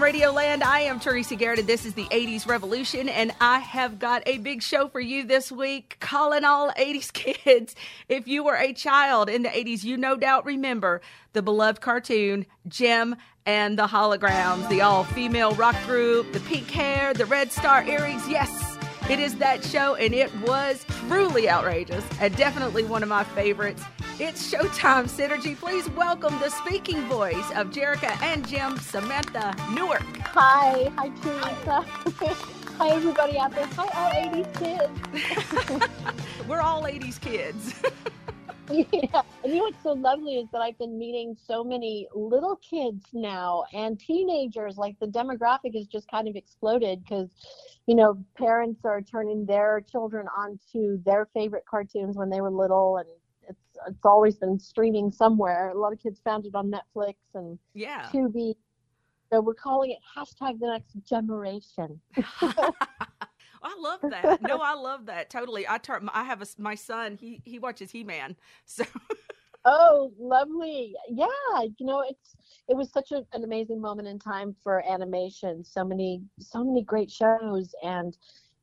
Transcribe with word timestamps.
Radio 0.00 0.30
Land. 0.30 0.62
I 0.62 0.80
am 0.80 0.98
Teresa 0.98 1.36
Garrett, 1.36 1.58
and 1.58 1.68
this 1.68 1.84
is 1.84 1.94
the 1.94 2.06
80s 2.06 2.46
Revolution, 2.46 3.08
and 3.08 3.32
I 3.40 3.58
have 3.58 3.98
got 3.98 4.22
a 4.26 4.38
big 4.38 4.62
show 4.62 4.88
for 4.88 5.00
you 5.00 5.24
this 5.24 5.52
week, 5.52 5.98
calling 6.00 6.44
all 6.44 6.70
80s 6.70 7.12
kids. 7.12 7.74
If 8.08 8.26
you 8.26 8.42
were 8.42 8.56
a 8.56 8.72
child 8.72 9.28
in 9.28 9.42
the 9.42 9.50
80s, 9.50 9.84
you 9.84 9.96
no 9.96 10.16
doubt 10.16 10.46
remember 10.46 11.02
the 11.34 11.42
beloved 11.42 11.80
cartoon 11.80 12.46
Jem 12.66 13.16
and 13.44 13.78
the 13.78 13.86
Holograms, 13.86 14.68
the 14.68 14.80
all 14.80 15.04
female 15.04 15.52
rock 15.52 15.76
group, 15.84 16.32
the 16.32 16.40
pink 16.40 16.70
hair, 16.70 17.12
the 17.12 17.26
red 17.26 17.52
star 17.52 17.84
earrings. 17.84 18.26
Yes, 18.28 18.69
it 19.08 19.18
is 19.18 19.36
that 19.36 19.64
show, 19.64 19.94
and 19.94 20.14
it 20.14 20.34
was 20.42 20.84
truly 21.08 21.48
outrageous 21.48 22.04
and 22.20 22.36
definitely 22.36 22.84
one 22.84 23.02
of 23.02 23.08
my 23.08 23.24
favorites. 23.24 23.82
It's 24.18 24.52
Showtime 24.52 25.08
Synergy. 25.08 25.56
Please 25.56 25.88
welcome 25.90 26.38
the 26.40 26.50
speaking 26.50 27.02
voice 27.08 27.50
of 27.54 27.70
Jerrica 27.70 28.20
and 28.22 28.46
Jem, 28.46 28.78
Samantha 28.78 29.56
Newark. 29.72 30.04
Hi, 30.18 30.92
hi 30.96 31.08
Teresa. 31.22 31.82
hi 32.76 32.90
everybody 32.90 33.38
out 33.38 33.54
there. 33.54 33.66
Hi 33.66 33.88
all 33.94 34.10
80s 34.10 34.58
kids. 34.58 35.88
We're 36.48 36.60
all 36.60 36.82
80s 36.82 37.20
kids. 37.20 37.74
yeah. 38.70 39.22
And 39.42 39.52
you 39.52 39.58
know 39.58 39.64
what's 39.64 39.82
so 39.82 39.92
lovely 39.92 40.36
is 40.36 40.48
that 40.52 40.60
I've 40.60 40.78
been 40.78 40.98
meeting 40.98 41.36
so 41.46 41.64
many 41.64 42.06
little 42.14 42.56
kids 42.56 43.06
now 43.12 43.64
and 43.72 43.98
teenagers. 43.98 44.76
Like 44.76 44.98
the 45.00 45.06
demographic 45.06 45.74
has 45.74 45.86
just 45.86 46.10
kind 46.10 46.28
of 46.28 46.36
exploded 46.36 47.02
because, 47.02 47.30
you 47.86 47.94
know, 47.94 48.22
parents 48.36 48.84
are 48.84 49.02
turning 49.02 49.46
their 49.46 49.80
children 49.80 50.26
onto 50.36 51.02
their 51.04 51.28
favorite 51.34 51.64
cartoons 51.68 52.16
when 52.16 52.30
they 52.30 52.40
were 52.40 52.50
little 52.50 52.98
and 52.98 53.08
it's 53.48 53.78
it's 53.88 54.04
always 54.04 54.36
been 54.36 54.58
streaming 54.58 55.10
somewhere. 55.10 55.70
A 55.70 55.78
lot 55.78 55.92
of 55.92 55.98
kids 55.98 56.20
found 56.22 56.46
it 56.46 56.54
on 56.54 56.70
Netflix 56.70 57.14
and 57.34 57.58
yeah. 57.74 58.08
Tubi. 58.12 58.54
So 59.32 59.40
we're 59.40 59.54
calling 59.54 59.92
it 59.92 59.98
hashtag 60.16 60.58
the 60.58 60.66
next 60.66 60.96
generation. 61.08 62.00
I 63.62 63.76
love 63.78 64.00
that. 64.02 64.40
No, 64.42 64.58
I 64.58 64.74
love 64.74 65.06
that 65.06 65.30
totally. 65.30 65.66
I 65.68 65.78
turn. 65.78 66.08
I 66.12 66.24
have 66.24 66.42
a, 66.42 66.46
my 66.58 66.74
son. 66.74 67.16
He 67.20 67.42
he 67.44 67.58
watches 67.58 67.90
He 67.90 68.04
Man. 68.04 68.36
So 68.64 68.84
Oh, 69.64 70.12
lovely. 70.18 70.94
Yeah, 71.08 71.26
you 71.78 71.86
know, 71.86 72.02
it's 72.08 72.36
it 72.68 72.76
was 72.76 72.90
such 72.92 73.12
a, 73.12 73.24
an 73.32 73.44
amazing 73.44 73.80
moment 73.80 74.08
in 74.08 74.18
time 74.18 74.54
for 74.62 74.82
animation. 74.90 75.64
So 75.64 75.84
many 75.84 76.22
so 76.40 76.64
many 76.64 76.82
great 76.82 77.10
shows 77.10 77.74
and 77.82 78.16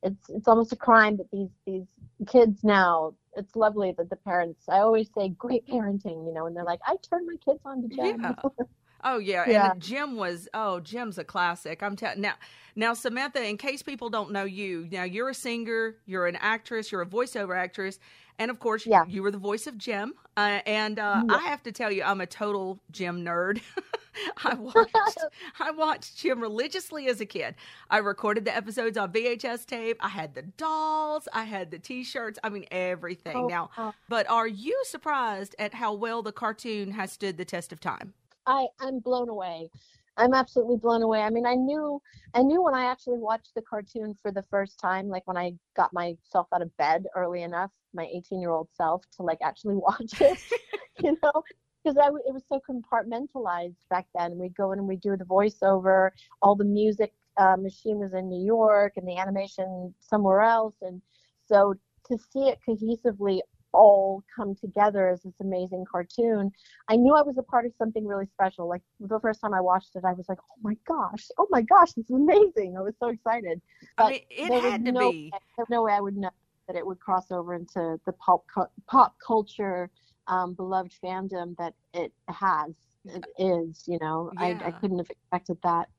it's 0.04 0.30
it's 0.30 0.48
almost 0.48 0.72
a 0.74 0.76
crime 0.76 1.18
that 1.18 1.30
these 1.32 1.50
these 1.66 1.86
kids 2.28 2.64
now 2.64 3.14
it's 3.36 3.56
lovely 3.56 3.94
that 3.98 4.10
the 4.10 4.16
parents 4.18 4.64
I 4.70 4.80
always 4.80 5.10
say 5.16 5.30
great 5.30 5.68
parenting, 5.68 6.26
you 6.28 6.34
know, 6.34 6.48
and 6.48 6.56
they're 6.56 6.64
like, 6.64 6.80
I 6.86 6.96
turn 7.10 7.26
my 7.28 7.36
kids 7.46 7.62
on 7.66 7.82
to 7.84 7.88
Jem. 7.90 8.18
Yeah. 8.22 8.36
Oh 9.04 9.20
yeah, 9.20 9.44
Yeah. 9.46 9.74
and 9.74 9.82
Jem 9.82 10.16
was 10.16 10.50
oh 10.54 10.80
Jem's 10.80 11.18
a 11.20 11.24
classic. 11.24 11.84
I'm 11.84 11.96
telling 11.96 12.22
now 12.22 12.36
now 12.76 12.94
Samantha. 12.96 13.44
In 13.44 13.58
case 13.58 13.84
people 13.84 14.10
don't 14.10 14.32
know 14.32 14.44
you, 14.46 14.88
now 14.92 15.04
you're 15.04 15.30
a 15.30 15.36
singer, 15.36 15.98
you're 16.06 16.28
an 16.28 16.38
actress, 16.38 16.92
you're 16.92 17.02
a 17.04 17.08
voiceover 17.08 17.58
actress, 17.58 18.00
and 18.40 18.52
of 18.52 18.60
course 18.60 18.88
Yeah. 18.88 19.06
you 19.06 19.24
were 19.24 19.32
the 19.32 19.38
voice 19.38 19.68
of 19.68 19.78
Jem. 19.78 20.14
Uh, 20.38 20.60
and 20.68 21.00
uh, 21.00 21.24
I 21.30 21.40
have 21.48 21.64
to 21.64 21.72
tell 21.72 21.92
you, 21.92 22.04
I'm 22.04 22.22
a 22.22 22.28
total 22.28 22.80
Jem 22.92 23.26
nerd. 23.26 23.60
I 24.44 24.54
watched 24.56 25.26
I 25.60 25.72
watched 25.72 26.18
Jem 26.18 26.40
religiously 26.40 27.08
as 27.08 27.22
a 27.22 27.26
kid. 27.26 27.56
I 27.90 27.98
recorded 27.98 28.46
the 28.46 28.56
episodes 28.56 28.98
on 28.98 29.12
VHS 29.12 29.66
tape. 29.66 29.98
I 30.00 30.10
had 30.10 30.36
the 30.36 30.44
dolls, 30.44 31.28
I 31.34 31.44
had 31.44 31.72
the 31.72 31.80
T-shirts. 31.80 32.38
I 32.44 32.50
mean 32.50 32.66
everything. 32.72 33.36
Oh, 33.36 33.48
now, 33.48 33.70
wow. 33.78 33.94
but 34.10 34.30
are 34.30 34.48
you 34.48 34.80
surprised 34.86 35.56
at 35.58 35.74
how 35.74 35.94
well 35.94 36.22
the 36.22 36.32
cartoon 36.32 36.92
has 36.92 37.12
stood 37.12 37.38
the 37.38 37.46
test 37.46 37.72
of 37.72 37.80
time? 37.80 38.14
I 38.46 38.68
I'm 38.80 39.00
blown 39.00 39.30
away. 39.30 39.70
I'm 40.18 40.34
absolutely 40.34 40.78
blown 40.78 41.04
away. 41.04 41.22
I 41.22 41.30
mean, 41.30 41.46
I 41.46 41.54
knew 41.56 42.02
I 42.34 42.42
knew 42.42 42.62
when 42.64 42.74
I 42.74 42.86
actually 42.86 43.20
watched 43.20 43.54
the 43.56 43.62
cartoon 43.62 44.16
for 44.22 44.32
the 44.32 44.44
first 44.44 44.80
time, 44.80 45.08
like 45.08 45.28
when 45.28 45.38
I 45.38 45.54
got 45.76 45.94
myself 45.94 46.48
out 46.54 46.62
of 46.62 46.76
bed 46.78 47.06
early 47.16 47.44
enough, 47.44 47.72
my 47.94 48.06
18-year-old 48.06 48.70
self 48.74 49.04
to 49.18 49.24
like 49.24 49.40
actually 49.44 49.76
watch 49.88 50.20
it, 50.20 50.40
you 51.00 51.18
know, 51.24 51.44
because 51.84 51.98
I 51.98 52.06
w- 52.06 52.24
it 52.28 52.34
was 52.34 52.44
so 52.50 52.60
compartmentalized 52.70 53.76
back 53.90 54.08
then. 54.16 54.38
We'd 54.38 54.56
go 54.56 54.72
in 54.72 54.80
and 54.80 54.88
we'd 54.88 55.02
do 55.02 55.16
the 55.16 55.26
voiceover, 55.26 56.10
all 56.42 56.56
the 56.56 56.66
music 56.66 57.14
uh, 57.38 57.56
machine 57.56 58.00
was 58.00 58.14
in 58.14 58.28
New 58.28 58.44
York 58.44 58.94
and 58.98 59.08
the 59.08 59.18
animation 59.18 59.94
somewhere 60.00 60.42
else, 60.42 60.76
and 60.82 61.02
so 61.46 61.76
to 62.08 62.18
see 62.18 62.48
it 62.50 62.60
cohesively 62.68 63.40
all 63.74 64.24
come 64.36 64.56
together 64.56 65.10
as 65.10 65.22
this 65.24 65.40
amazing 65.42 65.86
cartoon 65.92 66.52
I 66.90 66.96
knew 66.96 67.14
I 67.14 67.22
was 67.22 67.38
a 67.38 67.44
part 67.44 67.66
of 67.66 67.74
something 67.78 68.06
really 68.06 68.28
special. 68.34 68.68
Like 68.68 68.82
the 69.00 69.20
first 69.20 69.42
time 69.42 69.54
I 69.54 69.62
watched 69.62 69.96
it, 69.96 70.06
I 70.06 70.14
was 70.14 70.28
like, 70.30 70.40
"Oh 70.42 70.60
my 70.62 70.76
gosh! 70.88 71.28
Oh 71.38 71.48
my 71.50 71.62
gosh! 71.62 71.94
This 71.94 72.06
is 72.06 72.16
amazing!" 72.16 72.78
I 72.78 72.82
was 72.82 72.94
so 73.00 73.10
excited. 73.10 73.62
I 73.98 74.10
mean, 74.12 74.22
it 74.30 74.62
had 74.62 74.86
to 74.86 74.92
no, 74.92 75.12
be. 75.12 75.32
There's 75.58 75.70
no 75.70 75.84
way 75.84 75.94
I 75.94 76.00
would 76.00 76.16
know 76.16 76.30
that 76.68 76.76
it 76.76 76.86
would 76.86 77.00
cross 77.00 77.32
over 77.32 77.56
into 77.56 78.00
the 78.06 78.14
pop 78.14 78.44
pop 78.88 79.16
culture 79.26 79.90
um, 80.28 80.54
beloved 80.54 80.94
fandom 81.04 81.56
that 81.58 81.74
it 81.94 82.14
has. 82.30 82.74
It 83.06 83.26
is, 83.38 83.84
you 83.88 84.00
know. 84.00 84.32
I, 84.38 84.52
I 84.64 84.72
couldn't 84.72 85.00
have 85.00 85.10
expected 85.10 85.58
that. 85.64 85.90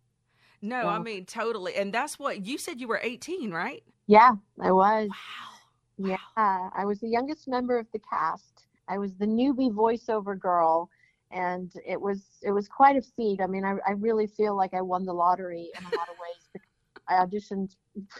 No, 0.60 0.88
I 0.88 0.98
mean 0.98 1.26
totally, 1.26 1.74
and 1.74 1.92
that's 1.92 2.18
what 2.18 2.46
you 2.46 2.58
said. 2.58 2.80
You 2.80 2.88
were 2.88 3.00
eighteen, 3.02 3.52
right? 3.52 3.82
Yeah, 4.06 4.32
I 4.60 4.72
was. 4.72 5.08
Wow. 5.10 5.57
Yeah, 5.98 6.16
I 6.36 6.84
was 6.84 7.00
the 7.00 7.08
youngest 7.08 7.48
member 7.48 7.78
of 7.78 7.86
the 7.92 7.98
cast. 7.98 8.66
I 8.88 8.98
was 8.98 9.14
the 9.16 9.26
newbie 9.26 9.72
voiceover 9.72 10.38
girl, 10.38 10.88
and 11.32 11.70
it 11.86 12.00
was 12.00 12.38
it 12.42 12.52
was 12.52 12.68
quite 12.68 12.96
a 12.96 13.02
feat. 13.02 13.40
I 13.40 13.46
mean, 13.46 13.64
I, 13.64 13.76
I 13.86 13.92
really 13.92 14.26
feel 14.26 14.56
like 14.56 14.74
I 14.74 14.80
won 14.80 15.04
the 15.04 15.12
lottery 15.12 15.70
in 15.78 15.84
a 15.84 15.96
lot 15.96 16.08
of 16.08 16.16
ways. 16.20 16.48
because 16.52 16.68
I 17.08 17.14
auditioned, 17.14 17.74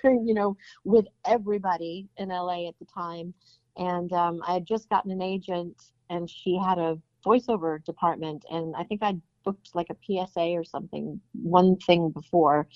you 0.26 0.34
know, 0.34 0.56
with 0.84 1.06
everybody 1.24 2.08
in 2.16 2.30
LA 2.30 2.68
at 2.68 2.74
the 2.80 2.86
time, 2.86 3.32
and 3.76 4.12
um, 4.12 4.42
I 4.46 4.54
had 4.54 4.66
just 4.66 4.88
gotten 4.88 5.10
an 5.12 5.22
agent, 5.22 5.76
and 6.10 6.28
she 6.28 6.58
had 6.58 6.78
a 6.78 6.98
voiceover 7.24 7.84
department, 7.84 8.44
and 8.50 8.74
I 8.76 8.84
think 8.84 9.02
I'd 9.02 9.20
booked 9.44 9.70
like 9.74 9.88
a 9.90 9.96
PSA 10.04 10.50
or 10.50 10.64
something, 10.64 11.20
one 11.32 11.76
thing 11.76 12.10
before, 12.10 12.66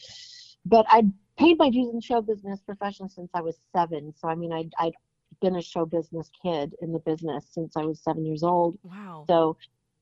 but 0.64 0.86
I'd 0.90 1.10
paid 1.38 1.58
my 1.58 1.70
dues 1.70 1.92
in 1.92 2.00
show 2.00 2.20
business 2.20 2.60
professionally 2.60 3.10
since 3.10 3.30
I 3.34 3.40
was 3.40 3.56
seven. 3.74 4.12
So 4.16 4.28
I 4.28 4.34
mean, 4.34 4.52
I'd, 4.52 4.72
I'd 4.78 4.94
been 5.40 5.56
a 5.56 5.62
show 5.62 5.84
business 5.86 6.30
kid 6.42 6.74
in 6.80 6.92
the 6.92 6.98
business 7.00 7.46
since 7.50 7.76
I 7.76 7.84
was 7.84 8.00
seven 8.00 8.24
years 8.24 8.42
old. 8.42 8.78
Wow. 8.82 9.24
So, 9.28 9.56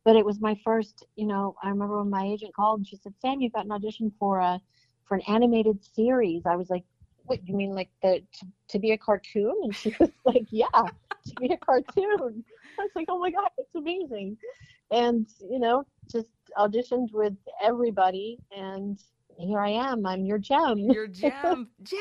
but 0.04 0.16
it 0.16 0.24
was 0.24 0.40
my 0.40 0.56
first. 0.64 1.06
You 1.16 1.26
know, 1.26 1.54
I 1.62 1.68
remember 1.68 1.98
when 1.98 2.10
my 2.10 2.24
agent 2.24 2.54
called 2.54 2.80
and 2.80 2.86
she 2.86 2.96
said, 2.96 3.14
"Sam, 3.20 3.40
you've 3.40 3.52
got 3.52 3.64
an 3.64 3.72
audition 3.72 4.12
for 4.18 4.38
a 4.38 4.60
for 5.06 5.16
an 5.16 5.22
animated 5.28 5.84
series." 5.84 6.42
I 6.46 6.56
was 6.56 6.70
like, 6.70 6.84
"What? 7.24 7.46
You 7.46 7.56
mean 7.56 7.74
like 7.74 7.90
the 8.02 8.22
to, 8.38 8.46
to 8.68 8.78
be 8.78 8.92
a 8.92 8.98
cartoon?" 8.98 9.54
And 9.62 9.74
she 9.74 9.94
was 10.00 10.10
like, 10.24 10.46
"Yeah, 10.50 10.66
to 10.72 11.34
be 11.40 11.52
a 11.52 11.58
cartoon." 11.58 12.44
I 12.78 12.82
was 12.82 12.92
like, 12.94 13.06
"Oh 13.08 13.18
my 13.18 13.30
god, 13.30 13.50
it's 13.58 13.74
amazing!" 13.74 14.36
And 14.90 15.28
you 15.48 15.58
know, 15.58 15.84
just 16.10 16.28
auditioned 16.58 17.12
with 17.12 17.34
everybody 17.62 18.38
and 18.56 19.00
here 19.40 19.58
I 19.60 19.70
am. 19.70 20.06
I'm 20.06 20.24
your 20.24 20.38
Jem. 20.38 20.78
Your 20.78 21.06
Jem, 21.06 21.68
Jem. 21.82 21.98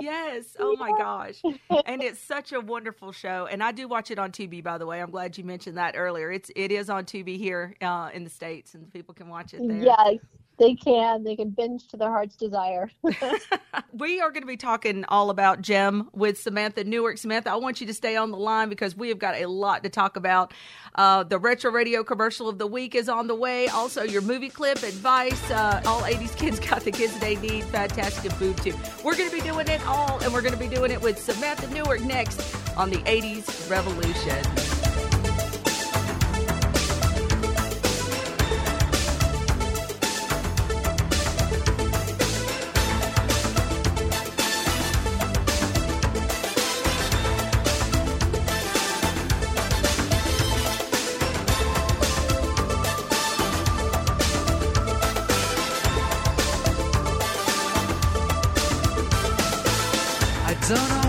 Yes. 0.00 0.56
Oh 0.58 0.76
my 0.76 0.90
gosh. 0.90 1.42
And 1.86 2.02
it's 2.02 2.18
such 2.20 2.52
a 2.52 2.60
wonderful 2.60 3.12
show. 3.12 3.46
And 3.50 3.62
I 3.62 3.72
do 3.72 3.88
watch 3.88 4.10
it 4.10 4.18
on 4.18 4.32
Tubi, 4.32 4.62
by 4.62 4.78
the 4.78 4.86
way. 4.86 5.00
I'm 5.00 5.10
glad 5.10 5.38
you 5.38 5.44
mentioned 5.44 5.76
that 5.78 5.94
earlier. 5.96 6.30
It's 6.30 6.50
it 6.56 6.72
is 6.72 6.90
on 6.90 7.04
Tubi 7.04 7.38
here 7.38 7.74
uh, 7.80 8.10
in 8.12 8.24
the 8.24 8.30
states, 8.30 8.74
and 8.74 8.92
people 8.92 9.14
can 9.14 9.28
watch 9.28 9.54
it 9.54 9.66
there. 9.66 9.82
Yes, 9.82 10.16
they 10.58 10.74
can. 10.74 11.24
They 11.24 11.36
can 11.36 11.50
binge 11.50 11.86
to 11.88 11.96
their 11.96 12.10
heart's 12.10 12.36
desire. 12.36 12.90
we 13.92 14.20
are 14.20 14.30
going 14.30 14.42
to 14.42 14.46
be 14.46 14.56
talking 14.56 15.04
all 15.08 15.30
about 15.30 15.60
Jem 15.60 16.08
with 16.12 16.40
Samantha 16.40 16.84
Newark. 16.84 17.18
Samantha, 17.18 17.50
I 17.50 17.56
want 17.56 17.80
you 17.80 17.86
to 17.86 17.94
stay 17.94 18.16
on 18.16 18.30
the 18.30 18.36
line 18.36 18.68
because 18.68 18.96
we 18.96 19.08
have 19.08 19.18
got 19.18 19.36
a 19.36 19.46
lot 19.46 19.82
to 19.84 19.88
talk 19.88 20.16
about. 20.16 20.52
Uh, 20.94 21.22
the 21.22 21.38
retro 21.38 21.70
radio 21.70 22.02
commercial 22.02 22.48
of 22.48 22.58
the 22.58 22.66
week 22.66 22.94
is 22.94 23.08
on 23.08 23.26
the 23.26 23.34
way. 23.34 23.68
Also, 23.68 24.02
your 24.02 24.22
movie 24.22 24.48
clip 24.48 24.82
advice. 24.82 25.50
Uh, 25.50 25.82
all 25.86 26.00
80s 26.02 26.36
kids 26.36 26.58
got 26.58 26.82
the 26.82 26.92
kids 26.92 27.18
they 27.20 27.36
need. 27.36 27.64
Fantastic 27.64 28.36
boob 28.38 28.60
too. 28.60 28.74
We're 29.04 29.16
going 29.16 29.30
to 29.30 29.36
be 29.36 29.42
doing 29.42 29.68
it 29.68 29.84
all, 29.86 30.18
and 30.20 30.32
we're 30.32 30.42
going 30.42 30.54
to 30.54 30.60
be 30.60 30.68
doing 30.68 30.90
it 30.90 31.00
with 31.00 31.18
Samantha 31.18 31.68
Newark 31.72 32.00
next 32.00 32.40
on 32.76 32.90
the 32.90 32.98
80s 32.98 33.70
Revolution. 33.70 34.75
Don't 60.68 61.05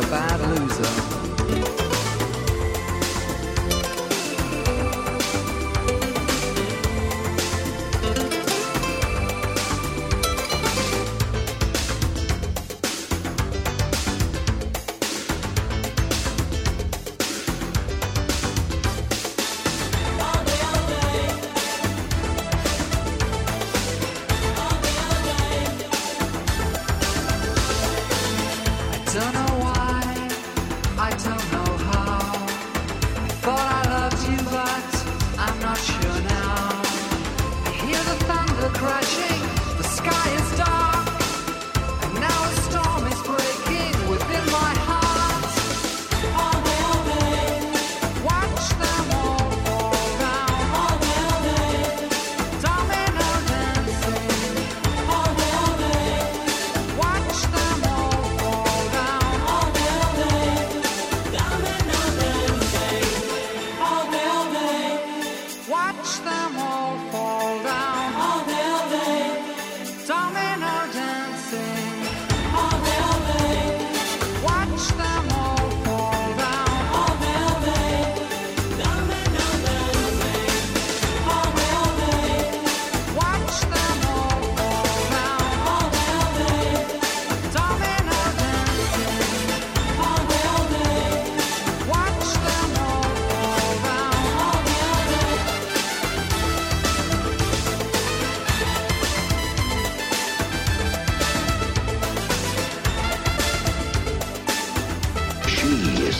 a 0.00 0.10
bad 0.10 0.40
loser. 0.40 1.19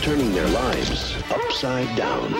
turning 0.00 0.32
their 0.32 0.48
lives 0.48 1.14
upside 1.30 1.94
down. 1.94 2.32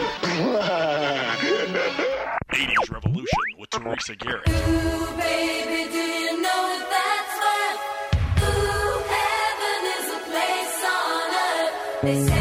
80s 2.53 2.91
Revolution 2.91 3.27
with 3.59 3.69
Teresa 3.69 4.17
Garrett. 4.17 4.49
Ooh, 4.49 5.17
baby, 5.19 5.91
do 5.93 5.99
you 5.99 6.41
know 6.41 6.63
that 6.73 6.87
that's 6.95 7.37
worth? 7.45 7.81
Ooh, 8.49 9.03
heaven 9.13 9.81
is 9.99 10.09
a 10.15 10.21
place 10.31 10.85
on 10.87 11.31
earth. 11.37 12.03
They 12.03 12.17
say. 12.27 12.40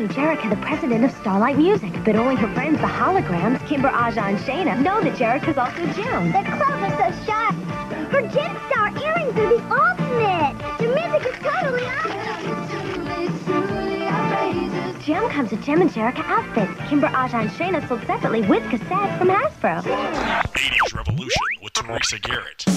Ever. 0.00 0.08
She's 0.08 0.18
also 0.18 0.20
Jerrica, 0.20 0.50
the 0.50 0.56
president 0.56 1.04
of 1.04 1.10
Starlight 1.12 1.58
Music. 1.58 1.92
But 2.04 2.16
only 2.16 2.36
her 2.36 2.52
friends, 2.54 2.78
the 2.80 2.86
holograms, 2.86 3.64
Kimber, 3.66 3.88
Aja, 3.88 4.22
and 4.28 4.38
Shayna, 4.38 4.80
know 4.80 5.00
that 5.02 5.16
Jerrica's 5.16 5.58
also 5.58 5.86
Jem. 5.92 6.32
The 6.32 6.42
clothes 6.56 6.82
are 6.82 7.12
so 7.12 7.24
sharp. 7.24 7.54
Her 8.10 8.22
gem 8.22 8.56
star 8.70 8.88
earrings 8.96 9.36
are 9.36 9.48
the 9.48 9.60
ultimate. 9.70 10.56
The 10.78 10.86
music 10.94 11.22
is 11.26 11.38
totally 11.42 11.84
awesome. 11.84 12.20
Jem 15.00 15.28
comes 15.30 15.50
with 15.50 15.62
Jem 15.64 15.80
and 15.82 15.90
Jerrica 15.90 16.24
outfits. 16.24 16.88
Kimber, 16.88 17.08
Aja, 17.08 17.38
and 17.38 17.50
Shayna 17.50 17.86
sold 17.88 18.02
separately 18.06 18.42
with 18.42 18.62
cassettes 18.64 19.18
from 19.18 19.28
Hasbro. 19.28 19.82
80s 19.82 20.94
Revolution 20.94 21.46
with 21.62 21.72
Teresa 21.72 22.18
Garrett. 22.18 22.69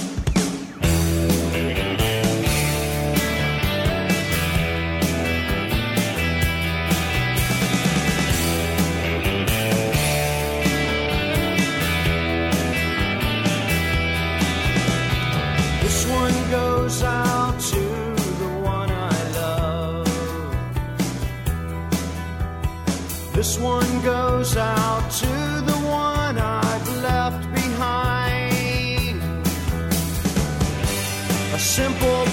Out 24.58 25.10
to 25.12 25.26
the 25.26 25.78
one 25.88 26.38
I've 26.38 26.90
left 27.02 27.54
behind. 27.54 29.22
A 31.54 31.60
simple 31.60 32.26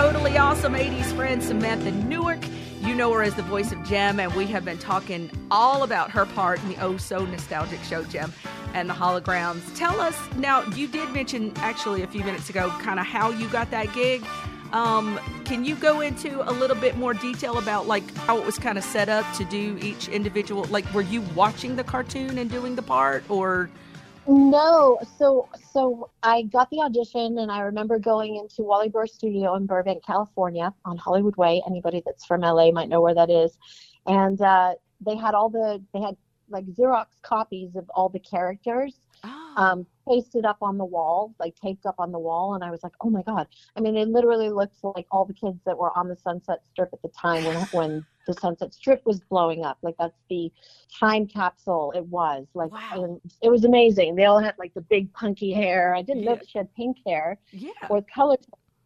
totally 0.00 0.38
awesome 0.38 0.72
80s 0.72 1.14
friend, 1.14 1.42
Samantha 1.42 1.90
Newark. 1.90 2.42
You 2.80 2.94
know 2.94 3.12
her 3.12 3.22
as 3.22 3.34
the 3.34 3.42
voice 3.42 3.70
of 3.70 3.84
Jem, 3.84 4.18
and 4.18 4.32
we 4.32 4.46
have 4.46 4.64
been 4.64 4.78
talking 4.78 5.30
all 5.50 5.82
about 5.82 6.10
her 6.10 6.24
part 6.24 6.58
in 6.62 6.70
the 6.70 6.76
oh 6.82 6.96
so 6.96 7.26
nostalgic 7.26 7.82
show, 7.82 8.02
Jem, 8.04 8.32
and 8.72 8.88
the 8.88 8.94
holograms. 8.94 9.60
Tell 9.76 10.00
us 10.00 10.18
now, 10.36 10.62
you 10.70 10.88
did 10.88 11.10
mention 11.10 11.52
actually 11.56 12.02
a 12.02 12.06
few 12.06 12.24
minutes 12.24 12.48
ago 12.48 12.70
kind 12.80 12.98
of 12.98 13.04
how 13.04 13.28
you 13.28 13.46
got 13.48 13.70
that 13.72 13.92
gig. 13.92 14.24
Um, 14.72 15.20
can 15.44 15.66
you 15.66 15.74
go 15.74 16.00
into 16.00 16.48
a 16.50 16.52
little 16.52 16.76
bit 16.76 16.96
more 16.96 17.12
detail 17.12 17.58
about 17.58 17.86
like 17.86 18.14
how 18.20 18.38
it 18.38 18.46
was 18.46 18.58
kind 18.58 18.78
of 18.78 18.84
set 18.84 19.10
up 19.10 19.26
to 19.36 19.44
do 19.44 19.76
each 19.82 20.08
individual? 20.08 20.64
Like, 20.70 20.90
were 20.94 21.02
you 21.02 21.20
watching 21.34 21.76
the 21.76 21.84
cartoon 21.84 22.38
and 22.38 22.50
doing 22.50 22.74
the 22.74 22.82
part, 22.82 23.22
or 23.28 23.68
No, 24.26 24.98
so 25.18 25.48
so 25.72 26.10
I 26.22 26.42
got 26.42 26.70
the 26.70 26.80
audition, 26.80 27.38
and 27.38 27.50
I 27.50 27.60
remember 27.60 27.98
going 27.98 28.36
into 28.36 28.62
Wally 28.62 28.88
Burr 28.88 29.06
Studio 29.06 29.54
in 29.54 29.66
Burbank, 29.66 30.04
California, 30.04 30.72
on 30.84 30.96
Hollywood 30.96 31.36
Way. 31.36 31.62
Anybody 31.66 32.02
that's 32.04 32.24
from 32.24 32.42
LA 32.42 32.70
might 32.70 32.88
know 32.88 33.00
where 33.00 33.14
that 33.14 33.30
is. 33.30 33.58
And 34.06 34.40
uh, 34.40 34.74
they 35.04 35.16
had 35.16 35.34
all 35.34 35.48
the 35.48 35.82
they 35.94 36.00
had 36.00 36.16
like 36.48 36.66
Xerox 36.66 37.06
copies 37.22 37.76
of 37.76 37.88
all 37.94 38.08
the 38.08 38.18
characters, 38.18 39.00
um, 39.56 39.86
pasted 40.10 40.44
up 40.44 40.58
on 40.60 40.76
the 40.78 40.84
wall, 40.84 41.34
like 41.38 41.54
taped 41.56 41.86
up 41.86 41.94
on 41.98 42.10
the 42.10 42.18
wall. 42.18 42.54
And 42.54 42.64
I 42.64 42.70
was 42.70 42.82
like, 42.82 42.92
oh 43.02 43.10
my 43.10 43.22
god! 43.22 43.46
I 43.76 43.80
mean, 43.80 43.96
it 43.96 44.08
literally 44.08 44.50
looked 44.50 44.76
like 44.82 45.06
all 45.10 45.24
the 45.24 45.34
kids 45.34 45.60
that 45.66 45.76
were 45.78 45.96
on 45.96 46.08
the 46.08 46.16
Sunset 46.16 46.60
Strip 46.72 46.90
at 46.92 47.02
the 47.02 47.08
time 47.08 47.44
when 47.44 47.56
when 47.72 48.06
the 48.26 48.34
Sunset 48.34 48.74
Strip 48.74 49.02
was 49.06 49.20
blowing 49.20 49.64
up. 49.64 49.78
Like 49.82 49.94
that's 49.98 50.18
the 50.28 50.52
time 50.98 51.26
capsule 51.26 51.92
it 51.96 52.06
was. 52.06 52.46
Like 52.54 52.70
and 52.92 53.20
it 53.42 53.50
was 53.50 53.64
amazing. 53.64 54.16
They 54.16 54.24
all 54.24 54.38
had 54.40 54.54
like 54.58 54.74
the 54.74 54.82
big 54.82 55.12
punky 55.12 55.52
hair. 55.52 55.94
I 55.94 56.02
didn't 56.02 56.24
know 56.24 56.32
Yeah. 56.32 56.38
that 56.38 56.48
she 56.48 56.58
had 56.58 56.74
pink 56.74 56.98
hair 57.06 57.38
yeah, 57.52 57.70
or 57.88 58.02
color. 58.02 58.36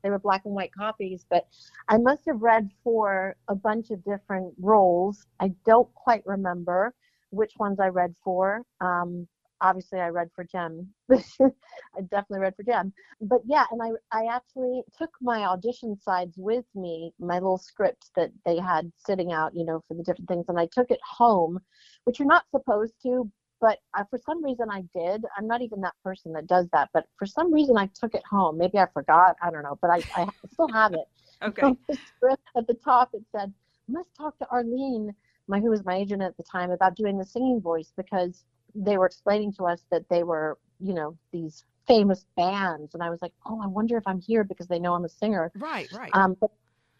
They 0.02 0.10
were 0.10 0.18
black 0.18 0.42
and 0.44 0.54
white 0.54 0.72
copies, 0.74 1.24
but 1.30 1.46
I 1.88 1.96
must 1.96 2.26
have 2.26 2.42
read 2.42 2.68
for 2.82 3.36
a 3.48 3.54
bunch 3.54 3.90
of 3.90 4.04
different 4.04 4.52
roles. 4.60 5.24
I 5.40 5.52
don't 5.64 5.92
quite 5.94 6.24
remember 6.26 6.92
which 7.30 7.54
ones 7.58 7.80
I 7.80 7.88
read 7.88 8.14
for. 8.22 8.62
Um, 8.82 9.26
obviously 9.60 10.00
I 10.00 10.08
read 10.08 10.30
for 10.34 10.44
Jem. 10.44 10.88
I 11.10 12.00
definitely 12.10 12.40
read 12.40 12.56
for 12.56 12.62
Jem. 12.62 12.92
But 13.20 13.40
yeah, 13.46 13.64
and 13.70 13.80
I 13.82 13.90
I 14.12 14.26
actually 14.26 14.82
took 14.96 15.10
my 15.20 15.44
audition 15.44 15.98
sides 16.00 16.34
with 16.36 16.64
me, 16.74 17.12
my 17.18 17.34
little 17.34 17.58
script 17.58 18.10
that 18.16 18.30
they 18.44 18.58
had 18.58 18.90
sitting 18.96 19.32
out, 19.32 19.54
you 19.54 19.64
know, 19.64 19.82
for 19.86 19.94
the 19.94 20.02
different 20.02 20.28
things, 20.28 20.46
and 20.48 20.58
I 20.58 20.66
took 20.66 20.90
it 20.90 21.00
home, 21.08 21.60
which 22.04 22.18
you're 22.18 22.28
not 22.28 22.44
supposed 22.50 22.94
to. 23.02 23.30
But 23.60 23.78
I, 23.94 24.02
for 24.10 24.18
some 24.18 24.44
reason 24.44 24.68
I 24.70 24.82
did. 24.94 25.24
I'm 25.38 25.46
not 25.46 25.62
even 25.62 25.80
that 25.80 25.94
person 26.02 26.32
that 26.32 26.46
does 26.46 26.68
that. 26.72 26.90
But 26.92 27.06
for 27.18 27.24
some 27.24 27.52
reason 27.52 27.78
I 27.78 27.88
took 27.94 28.14
it 28.14 28.24
home. 28.28 28.58
Maybe 28.58 28.78
I 28.78 28.86
forgot. 28.92 29.36
I 29.42 29.50
don't 29.50 29.62
know. 29.62 29.78
But 29.80 29.90
I, 29.90 30.02
I 30.16 30.28
still 30.52 30.68
have 30.72 30.92
it. 30.92 31.06
Okay. 31.42 31.74
The 31.88 31.98
script 32.06 32.42
at 32.56 32.66
the 32.66 32.74
top 32.74 33.10
it 33.12 33.22
said, 33.30 33.52
"Must 33.88 34.08
talk 34.14 34.38
to 34.38 34.48
Arlene, 34.50 35.14
my 35.46 35.60
who 35.60 35.68
was 35.68 35.84
my 35.84 35.96
agent 35.96 36.22
at 36.22 36.36
the 36.36 36.42
time, 36.42 36.70
about 36.70 36.94
doing 36.96 37.18
the 37.18 37.24
singing 37.24 37.60
voice 37.60 37.92
because 37.96 38.44
they 38.74 38.98
were 38.98 39.06
explaining 39.06 39.52
to 39.54 39.64
us 39.64 39.84
that 39.90 40.08
they 40.08 40.22
were, 40.22 40.58
you 40.80 40.94
know, 40.94 41.16
these 41.32 41.64
famous 41.86 42.24
bands, 42.36 42.94
and 42.94 43.02
I 43.02 43.10
was 43.10 43.20
like, 43.22 43.32
oh, 43.46 43.60
I 43.62 43.66
wonder 43.66 43.96
if 43.96 44.04
I'm 44.06 44.20
here 44.20 44.44
because 44.44 44.66
they 44.68 44.78
know 44.78 44.94
I'm 44.94 45.04
a 45.04 45.08
singer. 45.08 45.52
Right, 45.54 45.90
right. 45.92 46.10
Um, 46.14 46.36
but 46.40 46.50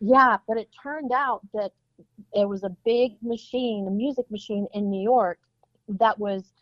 yeah, 0.00 0.36
but 0.46 0.56
it 0.58 0.68
turned 0.82 1.12
out 1.12 1.40
that 1.54 1.72
it 2.34 2.48
was 2.48 2.64
a 2.64 2.70
big 2.84 3.12
machine, 3.22 3.86
a 3.88 3.90
music 3.90 4.30
machine 4.30 4.66
in 4.74 4.90
New 4.90 5.02
York 5.02 5.38
that 5.88 6.18
was 6.18 6.52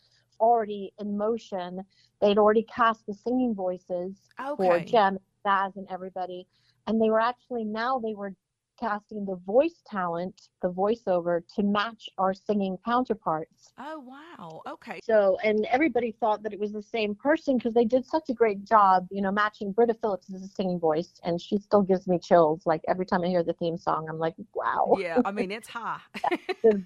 already 0.41 0.93
in 0.99 1.17
motion. 1.17 1.85
They'd 2.21 2.39
already 2.39 2.65
cast 2.65 3.07
the 3.07 3.15
singing 3.15 3.55
voices 3.55 4.15
for 4.57 4.77
Okay. 4.77 4.85
Jem, 4.85 5.19
Baz, 5.45 5.77
and 5.77 5.87
everybody, 5.91 6.47
and 6.87 7.01
they 7.01 7.11
were 7.11 7.21
actually 7.21 7.65
now 7.65 7.99
they 7.99 8.15
were 8.15 8.35
casting 8.83 9.25
the 9.25 9.37
voice 9.47 9.81
talent, 9.87 10.49
the 10.61 10.69
voiceover, 10.71 11.41
to 11.55 11.63
match 11.63 12.09
our 12.19 12.35
singing 12.35 12.77
counterparts. 12.85 13.73
oh 13.79 14.01
wow. 14.01 14.61
Okay. 14.69 14.99
So, 15.05 15.39
and 15.45 15.67
everybody 15.71 16.15
thought 16.19 16.43
that 16.43 16.53
it 16.53 16.59
was 16.59 16.73
the 16.73 16.83
same 16.83 17.15
person 17.15 17.57
because 17.59 17.75
they 17.75 17.85
did 17.85 18.05
such 18.05 18.25
a 18.29 18.35
great 18.35 18.65
job, 18.65 19.07
you 19.11 19.23
know, 19.23 19.31
matching 19.31 19.71
Britta 19.73 19.95
Phillips 19.95 20.33
as 20.35 20.43
a 20.43 20.49
singing 20.49 20.81
voice, 20.81 21.21
and 21.25 21.41
she 21.41 21.59
still 21.59 21.83
gives 21.83 22.09
me 22.09 22.19
chills. 22.19 22.63
Like 22.67 22.81
every 22.89 23.07
time 23.07 23.23
I 23.23 23.29
hear 23.29 23.45
the 23.45 23.53
theme 23.55 23.79
song, 23.79 24.07
I'm 24.11 24.19
like, 24.19 24.35
wow, 24.55 24.97
Yeah, 24.99 25.21
I 25.25 25.31
mean 25.31 25.53
it's 25.53 25.69
high. 25.69 26.01
did, 26.65 26.85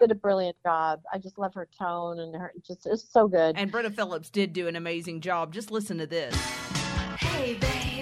did 0.00 0.10
a 0.10 0.14
brilliant 0.14 0.56
job. 0.64 1.02
I 1.12 1.18
just 1.18 1.38
love 1.38 1.52
her 1.54 1.68
tone 1.78 2.20
and 2.20 2.34
her 2.34 2.52
just 2.66 2.86
it's 2.86 3.06
so 3.12 3.28
good. 3.28 3.56
and 3.58 3.70
Britta 3.70 3.90
Phillips 3.90 4.30
did 4.30 4.52
do 4.54 4.66
an 4.66 4.76
amazing 4.76 5.20
job. 5.20 5.52
Just 5.52 5.70
listen 5.70 5.98
to 5.98 6.06
this. 6.06 6.34
Hey 7.18 7.54
babe, 7.54 7.93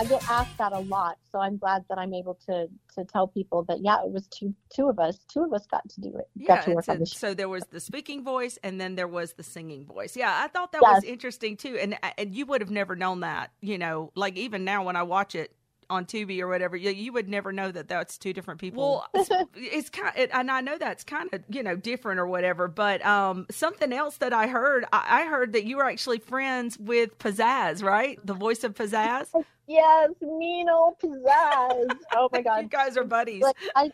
I 0.00 0.04
get 0.06 0.22
asked 0.30 0.58
that 0.58 0.72
a 0.72 0.80
lot, 0.80 1.18
so 1.32 1.40
I'm 1.40 1.58
glad 1.58 1.84
that 1.90 1.98
I'm 1.98 2.14
able 2.14 2.38
to 2.48 2.68
to 2.96 3.04
tell 3.06 3.28
people 3.28 3.64
that 3.68 3.80
yeah, 3.82 3.98
it 4.04 4.12
was 4.12 4.28
two 4.28 4.54
two 4.74 4.88
of 4.90 4.98
us, 5.00 5.18
two 5.32 5.44
of 5.44 5.52
us 5.54 5.66
got 5.70 5.88
to 5.90 6.02
do 6.02 6.16
it. 6.18 6.26
Yeah, 6.36 6.46
got 6.46 6.62
to 6.62 6.72
work 6.72 6.86
on 6.88 6.96
a- 6.96 7.00
the 7.00 7.06
show. 7.06 7.18
so 7.18 7.34
there 7.34 7.48
was 7.48 7.66
the 7.68 7.80
speaking 7.80 8.24
voice, 8.24 8.58
and 8.64 8.80
then 8.80 8.96
there 8.96 9.08
was 9.08 9.34
the 9.34 9.42
singing 9.44 9.86
voice. 9.86 10.16
Yeah, 10.16 10.32
I 10.44 10.48
thought 10.48 10.72
that 10.72 10.82
Yes. 10.82 10.88
was 10.88 11.04
interesting 11.04 11.56
too, 11.56 11.78
and 11.80 11.98
and 12.18 12.34
you 12.34 12.46
would 12.46 12.62
have 12.62 12.70
never 12.70 12.96
known 12.96 13.20
that. 13.20 13.52
You 13.62 13.78
know, 13.78 14.12
like 14.16 14.36
even 14.38 14.64
now 14.64 14.84
when 14.84 14.96
I 14.96 15.04
watch 15.04 15.34
it 15.36 15.54
on 15.90 16.06
Tubi 16.06 16.40
or 16.40 16.48
whatever, 16.48 16.76
you, 16.76 16.90
you 16.90 17.12
would 17.12 17.28
never 17.28 17.52
know 17.52 17.70
that 17.70 17.88
that's 17.88 18.16
two 18.16 18.32
different 18.32 18.60
people. 18.60 19.04
Well, 19.14 19.22
it's, 19.22 19.30
it's 19.54 19.90
kind, 19.90 20.12
it, 20.16 20.30
and 20.32 20.50
I 20.50 20.60
know 20.60 20.78
that's 20.78 21.04
kind 21.04 21.28
of 21.32 21.42
you 21.48 21.62
know 21.62 21.76
different 21.76 22.20
or 22.20 22.26
whatever. 22.26 22.68
But 22.68 23.04
um, 23.04 23.46
something 23.50 23.92
else 23.92 24.16
that 24.18 24.32
I 24.32 24.46
heard, 24.46 24.84
I, 24.92 25.22
I 25.22 25.26
heard 25.26 25.52
that 25.52 25.64
you 25.64 25.76
were 25.76 25.88
actually 25.88 26.18
friends 26.18 26.78
with 26.78 27.18
Pizzazz, 27.18 27.82
right? 27.82 28.24
The 28.24 28.34
voice 28.34 28.64
of 28.64 28.74
Pizzazz. 28.74 29.28
Yes, 29.70 30.10
mean 30.20 30.68
old 30.68 30.98
pizzazz. 30.98 31.96
Oh 32.16 32.28
my 32.32 32.42
god. 32.42 32.62
you 32.62 32.68
guys 32.68 32.96
are 32.96 33.04
buddies. 33.04 33.42
Like 33.42 33.56
I 33.76 33.92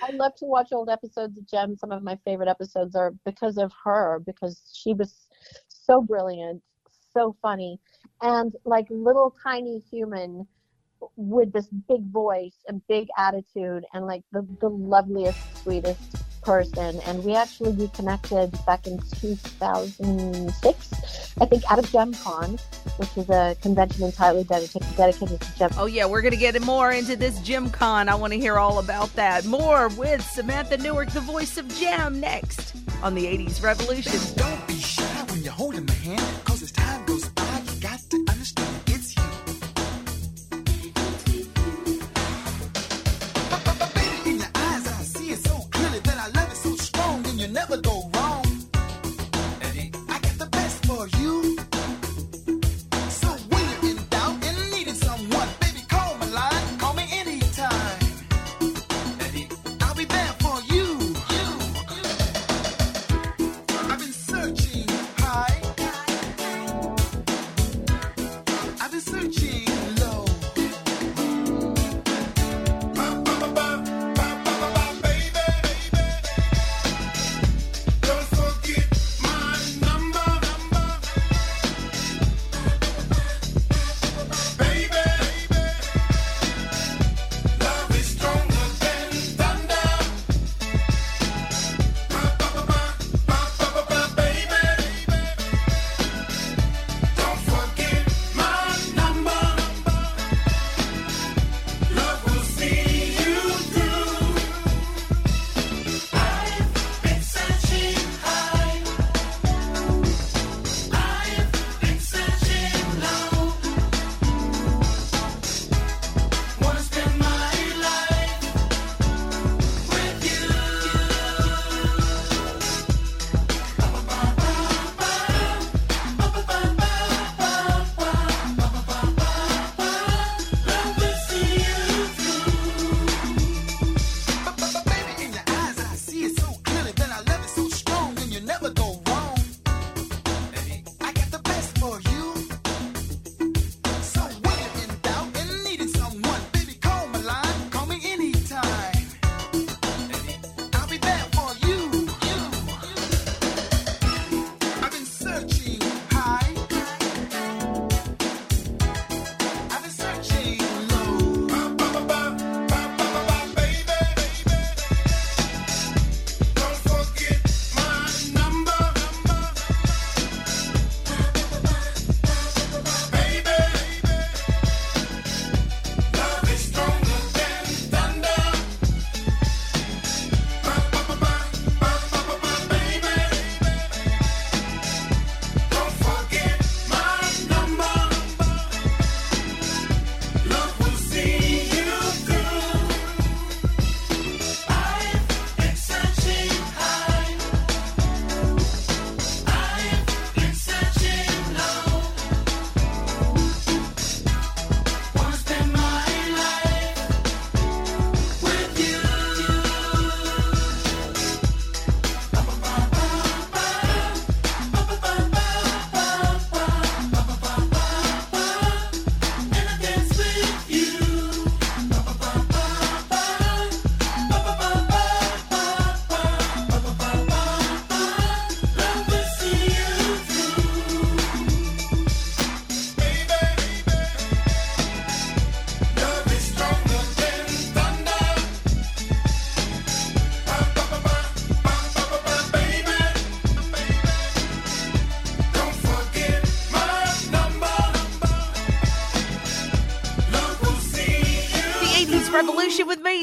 I 0.00 0.12
love 0.12 0.36
to 0.36 0.44
watch 0.44 0.68
old 0.72 0.88
episodes 0.88 1.36
of 1.36 1.48
Jem. 1.48 1.76
Some 1.76 1.90
of 1.90 2.04
my 2.04 2.16
favorite 2.24 2.48
episodes 2.48 2.94
are 2.94 3.12
because 3.24 3.58
of 3.58 3.72
her, 3.82 4.20
because 4.24 4.60
she 4.72 4.92
was 4.92 5.26
so 5.66 6.00
brilliant, 6.00 6.62
so 7.12 7.34
funny, 7.42 7.80
and 8.22 8.54
like 8.64 8.86
little 8.88 9.34
tiny 9.42 9.82
human 9.90 10.46
with 11.16 11.52
this 11.52 11.68
big 11.88 12.10
voice 12.10 12.56
and 12.68 12.80
big 12.88 13.08
attitude 13.16 13.84
and 13.92 14.06
like 14.06 14.22
the, 14.32 14.46
the 14.60 14.68
loveliest, 14.68 15.38
sweetest 15.62 16.26
person. 16.46 17.00
And 17.06 17.22
we 17.24 17.34
actually 17.34 17.72
reconnected 17.72 18.56
back 18.64 18.86
in 18.86 18.98
2006, 19.20 21.34
I 21.40 21.44
think, 21.44 21.70
at 21.70 21.78
a 21.80 21.82
JemCon, 21.82 22.60
which 22.98 23.16
is 23.16 23.28
a 23.28 23.56
convention 23.60 24.04
entirely 24.04 24.44
dedicated, 24.44 24.86
dedicated 24.96 25.40
to 25.40 25.58
Jem. 25.58 25.70
Oh 25.76 25.86
yeah, 25.86 26.06
we're 26.06 26.22
gonna 26.22 26.36
get 26.36 26.58
more 26.62 26.92
into 26.92 27.16
this 27.16 27.40
JemCon. 27.40 28.08
I 28.08 28.14
want 28.14 28.32
to 28.32 28.38
hear 28.38 28.58
all 28.58 28.78
about 28.78 29.12
that. 29.16 29.44
More 29.44 29.88
with 29.90 30.22
Samantha 30.22 30.78
Newark, 30.78 31.10
the 31.10 31.20
voice 31.20 31.58
of 31.58 31.68
Jem, 31.76 32.20
next 32.20 32.76
on 33.02 33.14
the 33.14 33.26
'80s 33.26 33.62
Revolution. 33.62 34.18
Don't 34.36 34.66
be 34.68 34.78
shy 34.78 35.24
when 35.28 35.42
you're 35.42 35.52
holding 35.52 35.84
my 35.84 35.92
hand, 35.94 36.44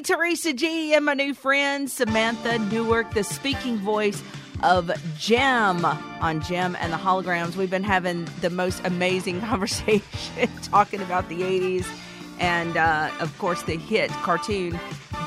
Teresa 0.03 0.53
G, 0.53 0.93
and 0.93 1.05
my 1.05 1.13
new 1.13 1.33
friend 1.33 1.89
Samantha 1.89 2.57
Newark, 2.59 3.13
the 3.13 3.23
speaking 3.23 3.77
voice 3.77 4.21
of 4.61 4.91
Jem 5.17 5.83
on 5.85 6.41
Jem 6.41 6.75
and 6.79 6.93
the 6.93 6.97
Holograms. 6.97 7.55
We've 7.55 7.69
been 7.69 7.83
having 7.83 8.27
the 8.41 8.49
most 8.49 8.81
amazing 8.85 9.41
conversation 9.49 10.49
talking 10.63 11.01
about 11.01 11.29
the 11.29 11.41
80s 11.41 11.85
and, 12.39 12.77
uh, 12.77 13.11
of 13.19 13.37
course, 13.37 13.63
the 13.63 13.77
hit 13.77 14.09
cartoon 14.11 14.79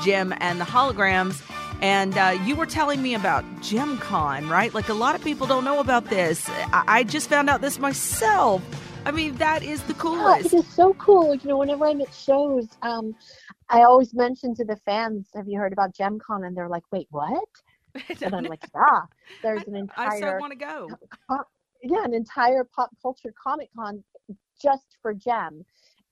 Jem 0.03 0.33
and 0.39 0.59
the 0.61 0.65
Holograms. 0.65 1.41
And 1.81 2.17
uh, 2.17 2.39
you 2.45 2.55
were 2.55 2.65
telling 2.65 3.01
me 3.01 3.13
about 3.13 3.43
JemCon, 3.61 4.49
right? 4.49 4.73
Like 4.73 4.89
a 4.89 4.93
lot 4.95 5.15
of 5.15 5.23
people 5.23 5.47
don't 5.47 5.63
know 5.63 5.79
about 5.79 6.05
this. 6.05 6.47
I, 6.49 6.83
I 6.87 7.03
just 7.03 7.29
found 7.29 7.49
out 7.49 7.61
this 7.61 7.79
myself. 7.79 8.63
I 9.05 9.11
mean, 9.11 9.35
that 9.35 9.63
is 9.63 9.83
the 9.83 9.93
Yeah, 9.93 9.99
coolest. 9.99 10.45
it 10.45 10.53
is 10.53 10.67
so 10.67 10.93
cool. 10.95 11.35
You 11.35 11.47
know, 11.49 11.57
whenever 11.57 11.85
I'm 11.85 12.01
at 12.01 12.13
shows, 12.13 12.67
um, 12.81 13.15
I 13.69 13.83
always 13.83 14.13
mention 14.13 14.55
to 14.55 14.65
the 14.65 14.77
fans, 14.85 15.29
"Have 15.35 15.47
you 15.47 15.59
heard 15.59 15.73
about 15.73 15.93
JemCon?" 15.93 16.45
And 16.45 16.55
they're 16.55 16.69
like, 16.69 16.83
"Wait, 16.91 17.07
what?" 17.11 17.49
And 18.21 18.35
I'm 18.35 18.43
like, 18.45 18.63
"Yeah, 18.73 19.01
there's 19.41 19.63
an 19.67 19.75
entire 19.75 20.09
I 20.09 20.19
so 20.19 20.37
want 20.39 20.51
to 20.51 20.57
go. 20.57 20.89
yeah, 21.81 22.03
an 22.03 22.13
entire 22.13 22.63
pop 22.63 22.91
culture 23.01 23.33
comic 23.41 23.69
con 23.75 24.03
just 24.61 24.97
for 25.01 25.13
Jem, 25.13 25.65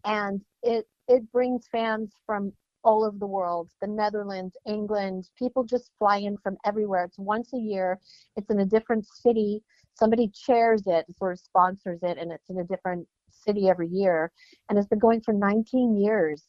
and 0.03 0.41
it 0.63 0.87
it 1.07 1.31
brings 1.31 1.67
fans 1.67 2.11
from 2.25 2.51
all 2.85 3.03
over 3.03 3.17
the 3.17 3.27
world, 3.27 3.69
the 3.81 3.87
Netherlands, 3.87 4.55
England. 4.65 5.27
People 5.37 5.63
just 5.63 5.91
fly 5.97 6.17
in 6.17 6.37
from 6.37 6.55
everywhere. 6.65 7.03
It's 7.03 7.17
once 7.17 7.51
a 7.53 7.57
year. 7.57 7.99
It's 8.37 8.49
in 8.49 8.59
a 8.59 8.65
different 8.65 9.05
city. 9.07 9.61
Somebody 9.95 10.29
chairs 10.29 10.83
it, 10.85 11.05
sort 11.17 11.33
of 11.33 11.39
sponsors 11.39 11.99
it, 12.03 12.17
and 12.17 12.31
it's 12.31 12.49
in 12.49 12.59
a 12.59 12.63
different 12.63 13.07
city 13.31 13.69
every 13.69 13.87
year. 13.87 14.31
And 14.69 14.77
it's 14.77 14.87
been 14.87 14.99
going 14.99 15.21
for 15.21 15.33
19 15.33 15.97
years. 15.97 16.43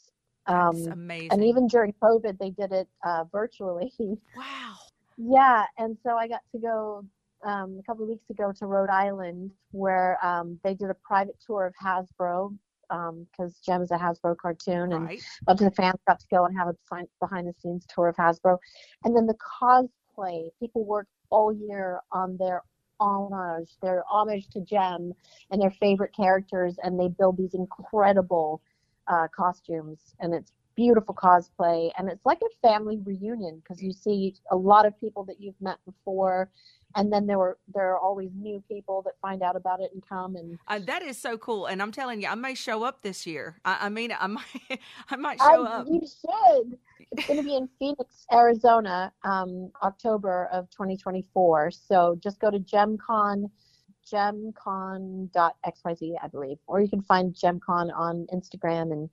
Um, 0.48 0.74
That's 0.76 0.86
amazing. 0.88 1.32
and 1.32 1.44
even 1.44 1.66
during 1.66 1.92
COVID, 2.02 2.38
they 2.38 2.50
did 2.50 2.72
it 2.72 2.88
uh, 3.04 3.24
virtually. 3.32 3.92
Wow. 4.36 4.74
Yeah, 5.18 5.64
and 5.78 5.96
so 6.04 6.10
I 6.16 6.28
got 6.28 6.42
to 6.52 6.58
go 6.58 7.04
um, 7.44 7.78
a 7.80 7.82
couple 7.84 8.02
of 8.04 8.10
weeks 8.10 8.28
ago 8.28 8.52
to 8.58 8.66
Rhode 8.66 8.90
Island, 8.90 9.50
where 9.70 10.18
um, 10.24 10.58
they 10.62 10.74
did 10.74 10.90
a 10.90 10.96
private 11.02 11.36
tour 11.46 11.66
of 11.66 11.74
Hasbro 11.82 12.54
because 12.88 13.58
Jem 13.64 13.82
is 13.82 13.90
a 13.90 13.96
Hasbro 13.96 14.36
cartoon, 14.36 14.92
and 14.92 15.04
Right. 15.06 15.22
bunch 15.46 15.60
of 15.62 15.64
the 15.70 15.74
fans 15.74 15.98
got 16.06 16.20
to 16.20 16.26
go 16.30 16.44
and 16.44 16.56
have 16.56 16.68
a 16.68 16.76
behind 17.20 17.48
the 17.48 17.54
scenes 17.60 17.86
tour 17.92 18.08
of 18.08 18.16
Hasbro, 18.16 18.58
and 19.04 19.16
then 19.16 19.26
the 19.26 19.34
cosplay. 19.60 20.50
People 20.60 20.84
work 20.84 21.08
all 21.30 21.52
year 21.52 22.00
on 22.12 22.36
their 22.36 22.62
homage, 23.00 23.70
their 23.82 24.04
homage 24.10 24.48
to 24.50 24.60
Jem 24.60 25.12
and 25.50 25.60
their 25.60 25.70
favorite 25.72 26.14
characters, 26.14 26.76
and 26.82 26.98
they 27.00 27.08
build 27.08 27.36
these 27.38 27.54
incredible 27.54 28.60
uh, 29.08 29.28
costumes, 29.34 30.14
and 30.20 30.34
it's 30.34 30.52
beautiful 30.76 31.14
cosplay, 31.14 31.90
and 31.98 32.08
it's 32.08 32.24
like 32.26 32.38
a 32.44 32.68
family 32.68 33.00
reunion 33.04 33.60
because 33.62 33.82
you 33.82 33.92
see 33.92 34.34
a 34.50 34.56
lot 34.56 34.86
of 34.86 34.98
people 35.00 35.24
that 35.24 35.40
you've 35.40 35.60
met 35.60 35.78
before, 35.86 36.50
and 36.94 37.12
then 37.12 37.26
there 37.26 37.38
were 37.38 37.58
there 37.74 37.90
are 37.92 37.98
always 37.98 38.30
new 38.34 38.62
people 38.68 39.02
that 39.02 39.14
find 39.22 39.42
out 39.42 39.56
about 39.56 39.80
it 39.80 39.90
and 39.94 40.06
come 40.06 40.36
and. 40.36 40.58
Uh, 40.68 40.78
that 40.86 41.02
is 41.02 41.16
so 41.18 41.38
cool, 41.38 41.66
and 41.66 41.80
I'm 41.80 41.92
telling 41.92 42.20
you, 42.20 42.28
I 42.28 42.34
may 42.34 42.54
show 42.54 42.82
up 42.82 43.02
this 43.02 43.26
year. 43.26 43.56
I, 43.64 43.78
I 43.82 43.88
mean, 43.88 44.12
I 44.18 44.26
might, 44.26 44.80
I 45.10 45.16
might 45.16 45.38
show 45.38 45.64
I- 45.66 45.78
up. 45.78 45.86
You 45.88 46.00
should. 46.00 46.78
It's 47.12 47.26
going 47.26 47.38
to 47.38 47.44
be 47.44 47.56
in 47.56 47.68
Phoenix, 47.78 48.26
Arizona, 48.32 49.12
um, 49.22 49.70
October 49.82 50.48
of 50.52 50.68
2024. 50.70 51.70
So 51.70 52.18
just 52.22 52.40
go 52.40 52.50
to 52.50 52.58
JemCon, 52.58 53.48
gemcon.xyz, 54.12 55.30
I 56.22 56.28
believe, 56.28 56.58
or 56.66 56.80
you 56.80 56.88
can 56.88 57.02
find 57.02 57.34
JemCon 57.34 57.96
on 57.96 58.26
Instagram 58.32 58.92
and 58.92 59.10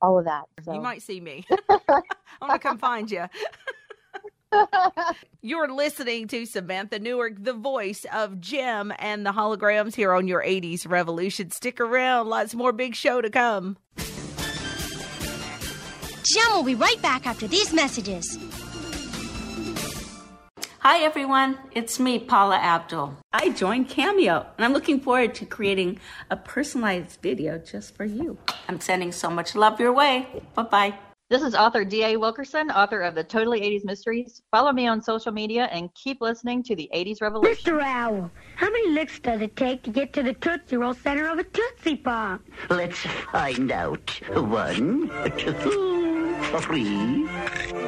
all 0.00 0.18
of 0.18 0.24
that. 0.24 0.44
So. 0.64 0.72
You 0.72 0.80
might 0.80 1.02
see 1.02 1.20
me. 1.20 1.44
I'm 1.68 2.02
gonna 2.40 2.58
come 2.58 2.78
find 2.78 3.10
you. 3.10 3.24
You're 5.42 5.72
listening 5.72 6.28
to 6.28 6.46
Samantha 6.46 6.98
Newark, 6.98 7.42
the 7.42 7.52
voice 7.52 8.06
of 8.12 8.40
Jem 8.40 8.92
and 8.98 9.26
the 9.26 9.32
holograms 9.32 9.94
here 9.94 10.12
on 10.12 10.28
your 10.28 10.42
80s 10.42 10.88
Revolution. 10.88 11.50
Stick 11.50 11.80
around, 11.80 12.28
lots 12.28 12.54
more 12.54 12.72
big 12.72 12.94
show 12.94 13.20
to 13.20 13.30
come. 13.30 13.76
Jem 16.26 16.52
will 16.52 16.62
be 16.62 16.74
right 16.74 17.00
back 17.02 17.26
after 17.26 17.46
these 17.46 17.72
messages. 17.72 18.38
Hi 20.86 20.98
everyone, 20.98 21.56
it's 21.72 21.98
me, 21.98 22.18
Paula 22.18 22.56
Abdul. 22.56 23.16
I 23.32 23.48
joined 23.52 23.88
Cameo 23.88 24.44
and 24.58 24.66
I'm 24.66 24.74
looking 24.74 25.00
forward 25.00 25.34
to 25.36 25.46
creating 25.46 25.98
a 26.30 26.36
personalized 26.36 27.22
video 27.22 27.56
just 27.56 27.96
for 27.96 28.04
you. 28.04 28.36
I'm 28.68 28.78
sending 28.78 29.10
so 29.10 29.30
much 29.30 29.54
love 29.54 29.80
your 29.80 29.94
way. 29.94 30.28
Bye 30.54 30.62
bye. 30.64 30.94
This 31.30 31.40
is 31.40 31.54
author 31.54 31.86
D.A. 31.86 32.18
Wilkerson, 32.18 32.70
author 32.70 33.00
of 33.00 33.14
the 33.14 33.24
Totally 33.24 33.62
80s 33.62 33.86
Mysteries. 33.86 34.42
Follow 34.50 34.72
me 34.72 34.86
on 34.86 35.00
social 35.00 35.32
media 35.32 35.70
and 35.72 35.88
keep 35.94 36.20
listening 36.20 36.62
to 36.64 36.76
the 36.76 36.90
80s 36.94 37.22
Revolution. 37.22 37.76
Mr. 37.76 37.82
Owl, 37.82 38.30
how 38.56 38.70
many 38.70 38.90
licks 38.90 39.18
does 39.20 39.40
it 39.40 39.56
take 39.56 39.82
to 39.84 39.90
get 39.90 40.12
to 40.12 40.22
the 40.22 40.34
Tootsie 40.34 40.76
Roll 40.76 40.92
center 40.92 41.26
of 41.28 41.38
a 41.38 41.44
Tootsie 41.44 41.96
Pop? 41.96 42.42
Let's 42.68 42.98
find 43.32 43.72
out. 43.72 44.20
One, 44.34 45.08
two, 45.38 45.54
three. 46.60 47.24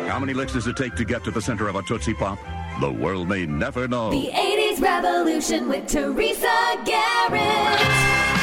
How 0.09 0.18
many 0.18 0.32
licks 0.32 0.54
does 0.54 0.66
it 0.66 0.78
take 0.78 0.94
to 0.94 1.04
get 1.04 1.24
to 1.24 1.30
the 1.30 1.42
center 1.42 1.68
of 1.68 1.76
a 1.76 1.82
Tootsie 1.82 2.14
Pop? 2.14 2.38
The 2.78 2.92
world 2.92 3.28
may 3.30 3.46
never 3.46 3.88
know. 3.88 4.10
The 4.10 4.30
80s 4.34 4.82
Revolution 4.82 5.66
with 5.66 5.86
Teresa 5.86 6.76
Garrett. 6.84 8.36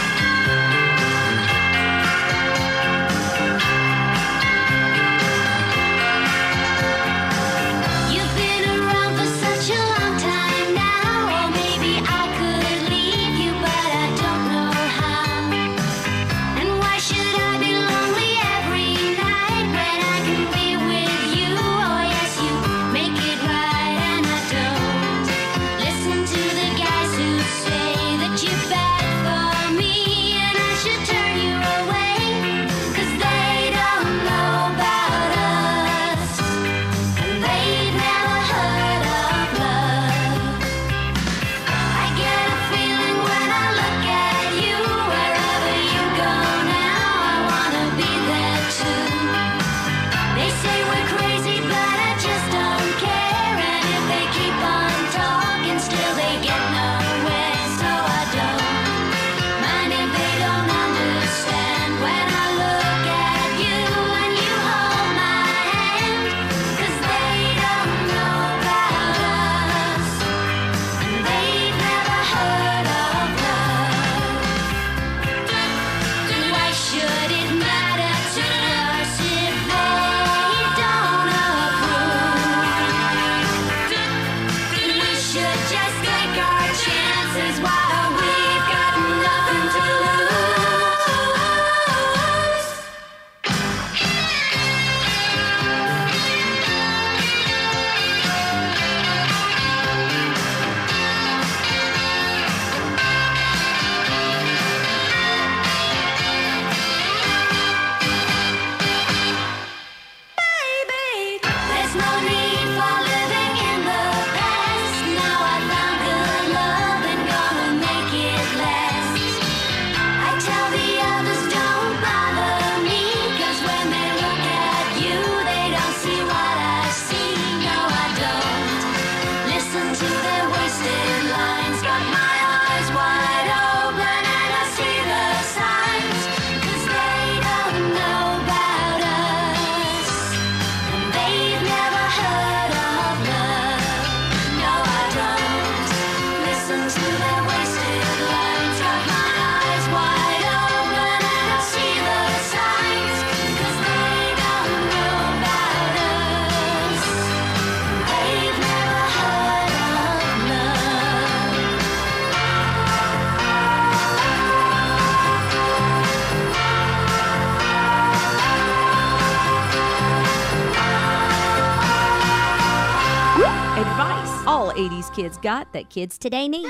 Kids 175.34 175.38
got 175.42 175.74
that 175.74 175.90
kids 175.90 176.18
today 176.18 176.48
need. 176.48 176.68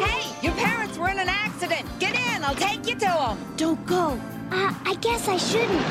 Hey, 0.00 0.22
your 0.42 0.54
parents 0.54 0.98
were 0.98 1.08
in 1.08 1.18
an 1.18 1.28
accident. 1.28 1.86
Get 1.98 2.14
in, 2.14 2.44
I'll 2.44 2.54
take 2.54 2.86
you 2.86 2.94
to 2.94 3.00
them. 3.00 3.38
Don't 3.56 3.84
go. 3.86 4.20
Uh, 4.50 4.74
I 4.84 4.96
guess 5.00 5.28
I 5.28 5.36
shouldn't. 5.36 5.86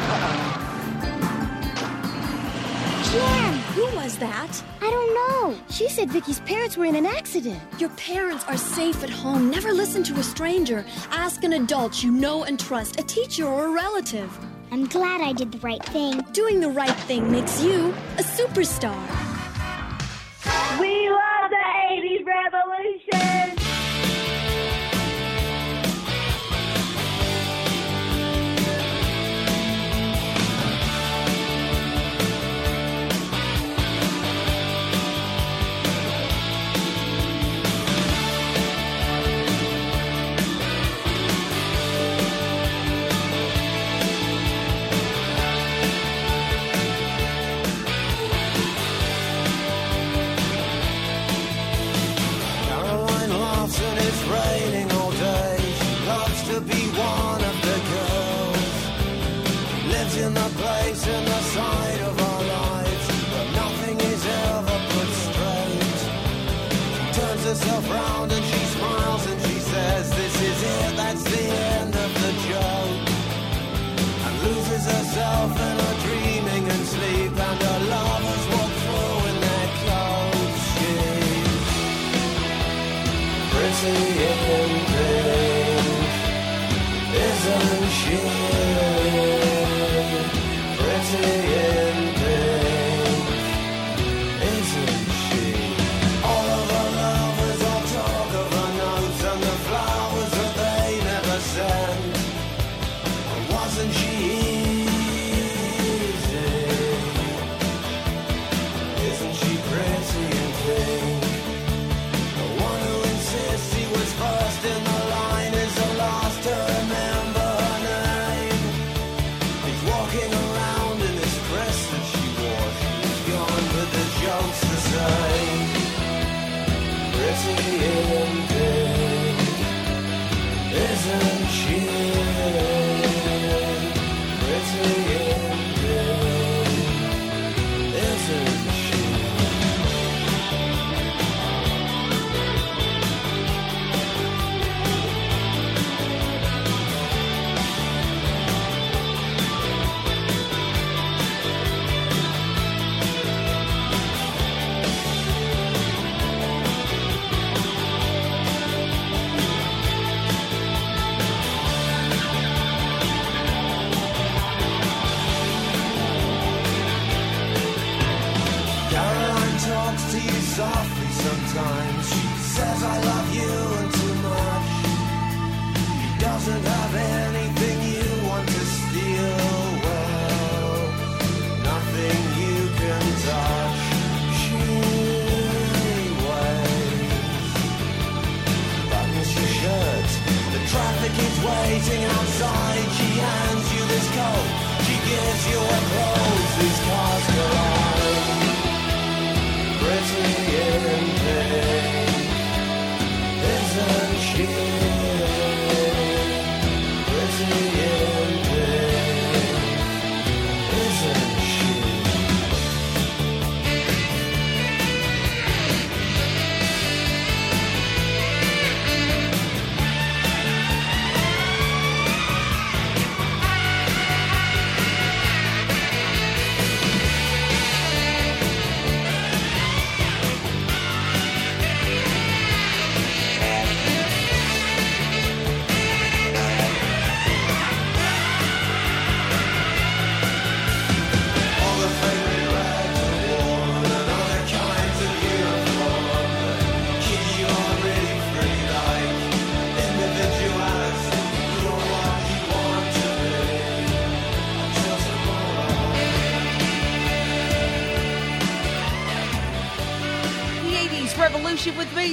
Jan! 3.12 3.54
Who 3.76 3.96
was 3.96 4.18
that? 4.18 4.64
I 4.82 4.90
don't 4.90 5.14
know. 5.14 5.56
She 5.70 5.90
said 5.90 6.10
Vicky's 6.10 6.40
parents 6.42 6.78
were 6.78 6.86
in 6.86 6.96
an 6.96 7.06
accident. 7.06 7.62
Your 7.78 7.90
parents 7.92 8.46
are 8.48 8.58
safe 8.58 9.04
at 9.04 9.10
home. 9.10 9.50
Never 9.50 9.74
listen 9.74 10.04
to 10.04 10.14
a 10.16 10.24
stranger. 10.24 10.86
Ask 11.12 11.44
an 11.44 11.54
adult 11.54 12.04
you 12.04 12.12
know 12.12 12.44
and 12.44 12.60
trust, 12.60 13.00
a 13.00 13.04
teacher 13.04 13.46
or 13.46 13.66
a 13.66 13.70
relative. 13.72 14.30
I'm 14.74 14.86
glad 14.88 15.20
I 15.20 15.34
did 15.34 15.52
the 15.52 15.58
right 15.58 15.84
thing. 15.84 16.22
Doing 16.32 16.62
the 16.62 16.70
right 16.70 16.96
thing 17.02 17.30
makes 17.30 17.62
you 17.62 17.90
a 18.18 18.24
superstar. 18.24 19.21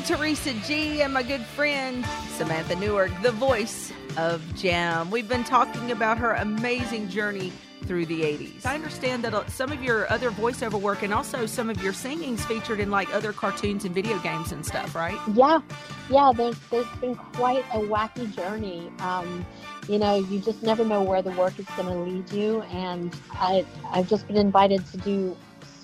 Teresa 0.08 0.54
G, 0.66 1.02
and 1.02 1.12
my 1.12 1.22
good 1.22 1.42
friend 1.42 2.02
Samantha 2.30 2.74
Newark, 2.76 3.10
the 3.20 3.30
voice 3.30 3.92
of 4.16 4.42
Jem. 4.54 5.10
We've 5.10 5.28
been 5.28 5.44
talking 5.44 5.90
about 5.90 6.16
her 6.16 6.32
amazing 6.32 7.10
journey 7.10 7.52
through 7.84 8.06
the 8.06 8.22
80s. 8.22 8.64
I 8.64 8.74
understand 8.74 9.22
that 9.24 9.34
uh, 9.34 9.46
some 9.48 9.70
of 9.70 9.82
your 9.82 10.10
other 10.10 10.30
voiceover 10.30 10.80
work 10.80 11.02
and 11.02 11.12
also 11.12 11.44
some 11.44 11.68
of 11.68 11.82
your 11.82 11.92
singing's 11.92 12.42
featured 12.46 12.80
in 12.80 12.90
like 12.90 13.12
other 13.14 13.34
cartoons 13.34 13.84
and 13.84 13.94
video 13.94 14.18
games 14.20 14.50
and 14.50 14.64
stuff, 14.64 14.94
right? 14.94 15.18
Yeah, 15.34 15.60
yeah. 16.08 16.32
There's 16.34 16.58
there's 16.70 16.88
been 17.02 17.14
quite 17.14 17.66
a 17.74 17.78
wacky 17.78 18.34
journey. 18.34 18.90
Um, 19.00 19.44
you 19.88 19.98
know, 19.98 20.16
you 20.16 20.40
just 20.40 20.62
never 20.62 20.86
know 20.86 21.02
where 21.02 21.20
the 21.20 21.32
work 21.32 21.58
is 21.58 21.66
going 21.76 21.86
to 21.86 21.94
lead 21.94 22.32
you, 22.32 22.62
and 22.62 23.14
I 23.32 23.66
I've 23.90 24.08
just 24.08 24.26
been 24.26 24.38
invited 24.38 24.86
to 24.86 24.96
do 24.96 25.36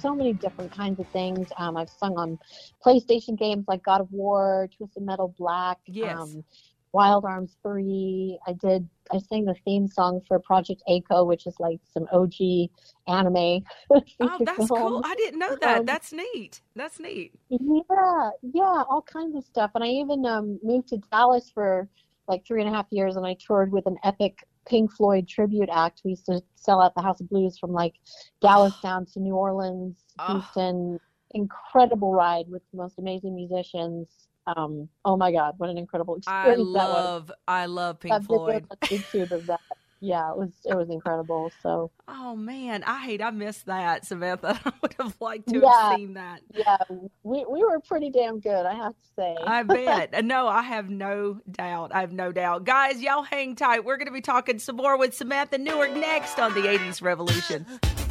so 0.04 0.14
many 0.14 0.34
different 0.34 0.70
kinds 0.70 1.00
of 1.00 1.08
things. 1.08 1.48
Um, 1.56 1.76
I've 1.78 1.88
sung 1.88 2.16
on 2.18 2.38
PlayStation 2.84 3.38
games 3.38 3.64
like 3.66 3.82
God 3.82 4.02
of 4.02 4.12
War, 4.12 4.68
Twisted 4.76 5.02
Metal 5.02 5.34
Black, 5.38 5.78
Yes. 5.86 6.18
um, 6.18 6.44
Wild 6.92 7.24
Arms 7.24 7.56
3. 7.62 8.38
I 8.46 8.52
did, 8.52 8.86
I 9.10 9.18
sang 9.18 9.46
the 9.46 9.54
theme 9.64 9.88
song 9.88 10.20
for 10.28 10.38
Project 10.40 10.82
A-ko, 10.88 11.24
which 11.24 11.46
is 11.46 11.56
like 11.58 11.80
some 11.92 12.06
OG 12.12 12.68
anime. 13.08 13.62
Oh, 14.20 14.38
that's 14.44 14.68
cool. 14.68 15.00
I 15.04 15.14
didn't 15.14 15.38
know 15.38 15.56
that. 15.60 15.78
Um, 15.80 15.84
That's 15.86 16.12
neat. 16.12 16.60
That's 16.76 16.98
neat. 17.00 17.32
Yeah, 17.48 18.30
yeah, 18.42 18.82
all 18.88 19.04
kinds 19.10 19.36
of 19.36 19.44
stuff. 19.44 19.70
And 19.74 19.84
I 19.84 19.88
even 19.88 20.24
um, 20.26 20.58
moved 20.62 20.88
to 20.88 20.98
Dallas 21.10 21.50
for 21.52 21.88
like 22.28 22.44
three 22.46 22.62
and 22.62 22.70
a 22.70 22.74
half 22.76 22.86
years, 22.90 23.16
and 23.16 23.26
I 23.26 23.36
toured 23.44 23.70
with 23.72 23.86
an 23.86 23.96
epic 24.04 24.38
Pink 24.66 24.92
Floyd 24.92 25.28
tribute 25.28 25.68
act. 25.72 26.02
We 26.04 26.10
used 26.12 26.26
to 26.26 26.42
sell 26.54 26.80
out 26.80 26.94
the 26.94 27.02
House 27.02 27.20
of 27.20 27.28
Blues 27.28 27.58
from 27.58 27.72
like 27.72 27.94
Dallas 28.40 28.74
down 28.82 29.06
to 29.06 29.20
New 29.20 29.34
Orleans, 29.34 29.96
Houston. 30.28 30.98
Incredible 31.32 32.12
ride 32.12 32.46
with 32.48 32.62
the 32.70 32.78
most 32.78 32.98
amazing 32.98 33.34
musicians. 33.34 34.28
Um, 34.46 34.88
oh 35.04 35.16
my 35.16 35.32
God, 35.32 35.54
what 35.56 35.70
an 35.70 35.78
incredible 35.78 36.18
I 36.26 36.50
experience 36.50 36.72
that 36.74 36.88
was! 36.88 37.04
love, 37.04 37.32
I 37.48 37.66
love 37.66 37.98
Pink 38.00 38.26
Floyd. 38.26 38.66
on 40.02 40.06
YouTube 40.06 40.06
of 40.06 40.06
that. 40.06 40.06
Yeah, 40.06 40.30
it 40.30 40.36
was 40.38 40.50
it 40.64 40.74
was 40.76 40.90
incredible. 40.90 41.52
So 41.62 41.90
Oh 42.08 42.36
man, 42.36 42.82
I 42.84 42.98
hate 43.04 43.22
I 43.22 43.30
missed 43.30 43.66
that, 43.66 44.04
Samantha. 44.04 44.60
I 44.64 44.72
would 44.82 44.94
have 45.00 45.16
liked 45.20 45.48
to 45.48 45.60
Yeah. 45.60 45.88
have 45.90 45.98
seen 45.98 46.14
that. 46.14 46.40
yeah, 46.54 46.76
we 47.22 47.44
we 47.48 47.64
were 47.64 47.80
pretty 47.80 48.10
damn 48.10 48.40
good, 48.40 48.66
I 48.66 48.74
have 48.74 48.92
to 48.92 49.08
say. 49.16 49.36
I 49.44 49.62
bet. 49.62 50.24
No, 50.24 50.48
I 50.48 50.62
have 50.62 50.88
no 50.90 51.40
doubt. 51.50 51.94
I 51.94 52.00
have 52.00 52.12
no 52.12 52.32
doubt. 52.32 52.64
Guys, 52.64 53.00
y'all 53.02 53.22
hang 53.22 53.56
tight. 53.56 53.84
We're 53.84 53.96
going 53.98 54.06
to 54.06 54.12
be 54.12 54.20
talking 54.22 54.58
some 54.58 54.76
more 54.76 54.96
with 54.98 55.14
Samantha 55.14 55.58
Newark 55.58 55.92
next 55.94 56.38
on 56.38 56.54
the 56.54 56.62
80s 56.62 57.02
Revolution. 57.02 57.66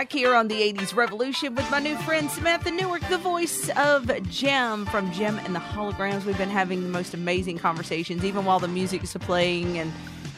back 0.00 0.12
here 0.12 0.34
on 0.34 0.48
the 0.48 0.54
80s 0.54 0.96
Revolution 0.96 1.54
with 1.54 1.70
my 1.70 1.78
new 1.78 1.94
friend 1.98 2.30
Samantha 2.30 2.70
Newark, 2.70 3.06
the 3.10 3.18
voice 3.18 3.68
of 3.76 4.10
Jem 4.30 4.86
from 4.86 5.12
Jem 5.12 5.38
and 5.40 5.54
the 5.54 5.58
Holograms. 5.58 6.24
We've 6.24 6.38
been 6.38 6.48
having 6.48 6.82
the 6.82 6.88
most 6.88 7.12
amazing 7.12 7.58
conversations, 7.58 8.24
even 8.24 8.46
while 8.46 8.58
the 8.58 8.66
music 8.66 9.04
is 9.04 9.12
playing 9.20 9.76
and 9.76 9.92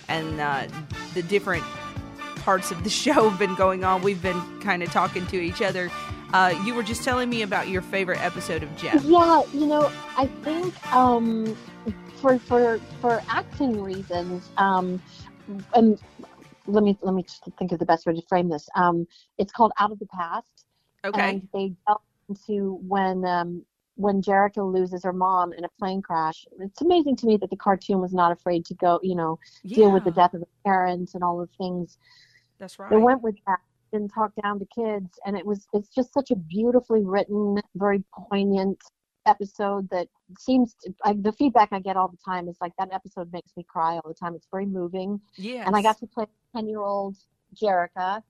and 0.08 0.40
uh, 0.40 0.66
the 1.14 1.22
different 1.22 1.62
parts 2.40 2.72
of 2.72 2.82
the 2.82 2.90
show 3.04 3.30
have 3.30 3.38
been 3.38 3.54
going 3.54 3.84
on. 3.84 4.02
We've 4.02 4.20
been 4.20 4.42
kind 4.62 4.82
of 4.82 4.90
talking 4.90 5.28
to 5.28 5.36
each 5.40 5.62
other. 5.62 5.92
Uh, 6.32 6.60
you 6.64 6.74
were 6.74 6.82
just 6.82 7.04
telling 7.04 7.30
me 7.30 7.42
about 7.42 7.68
your 7.68 7.82
favorite 7.82 8.20
episode 8.20 8.64
of 8.64 8.76
Jem. 8.76 8.98
Yeah, 9.04 9.44
you 9.52 9.66
know, 9.66 9.92
I 10.16 10.26
think 10.42 10.92
um, 10.92 11.56
for 12.20 12.36
for 12.40 12.80
for 13.00 13.22
acting 13.28 13.80
reasons, 13.80 14.50
um, 14.56 15.00
and 15.72 16.00
let 16.66 16.82
me 16.82 16.96
let 17.02 17.14
me 17.14 17.22
just 17.22 17.44
think 17.58 17.72
of 17.72 17.78
the 17.78 17.86
best 17.86 18.06
way 18.06 18.14
to 18.14 18.22
frame 18.28 18.48
this. 18.48 18.68
Um, 18.74 19.06
it's 19.38 19.52
called 19.52 19.72
Out 19.78 19.92
of 19.92 19.98
the 19.98 20.06
Past. 20.06 20.66
Okay. 21.04 21.30
And 21.30 21.48
they 21.52 21.72
delve 21.86 22.02
into 22.28 22.78
when 22.86 23.24
um, 23.24 23.64
when 23.96 24.22
Jerrica 24.22 24.58
loses 24.58 25.04
her 25.04 25.12
mom 25.12 25.52
in 25.52 25.64
a 25.64 25.68
plane 25.78 26.02
crash. 26.02 26.46
It's 26.60 26.80
amazing 26.80 27.16
to 27.16 27.26
me 27.26 27.36
that 27.38 27.50
the 27.50 27.56
cartoon 27.56 28.00
was 28.00 28.12
not 28.12 28.32
afraid 28.32 28.64
to 28.66 28.74
go, 28.74 28.98
you 29.02 29.14
know, 29.14 29.38
deal 29.66 29.92
with 29.92 30.04
the 30.04 30.10
death 30.10 30.34
of 30.34 30.40
her 30.40 30.46
parents 30.64 31.14
and 31.14 31.22
all 31.22 31.38
the 31.38 31.48
things. 31.58 31.98
That's 32.58 32.78
right. 32.78 32.90
They 32.90 32.96
went 32.96 33.22
with 33.22 33.36
that 33.46 33.58
and 33.92 34.10
talked 34.12 34.40
down 34.42 34.58
to 34.58 34.66
kids, 34.74 35.18
and 35.26 35.36
it 35.36 35.44
was 35.44 35.66
it's 35.72 35.88
just 35.88 36.14
such 36.14 36.30
a 36.30 36.36
beautifully 36.36 37.04
written, 37.04 37.60
very 37.74 38.02
poignant 38.30 38.82
episode 39.26 39.88
that 39.90 40.08
seems 40.38 40.74
to, 40.82 40.94
I, 41.04 41.14
the 41.14 41.32
feedback 41.32 41.68
I 41.72 41.80
get 41.80 41.96
all 41.96 42.08
the 42.08 42.18
time 42.24 42.48
is 42.48 42.56
like 42.60 42.72
that 42.78 42.92
episode 42.92 43.32
makes 43.32 43.52
me 43.56 43.64
cry 43.68 43.94
all 43.94 44.08
the 44.08 44.14
time. 44.14 44.34
It's 44.34 44.46
very 44.50 44.66
moving. 44.66 45.20
Yeah. 45.36 45.64
And 45.66 45.76
I 45.76 45.82
got 45.82 45.98
to 45.98 46.06
play 46.06 46.26
ten 46.54 46.68
year 46.68 46.80
old 46.80 47.16
Jerrica, 47.54 48.22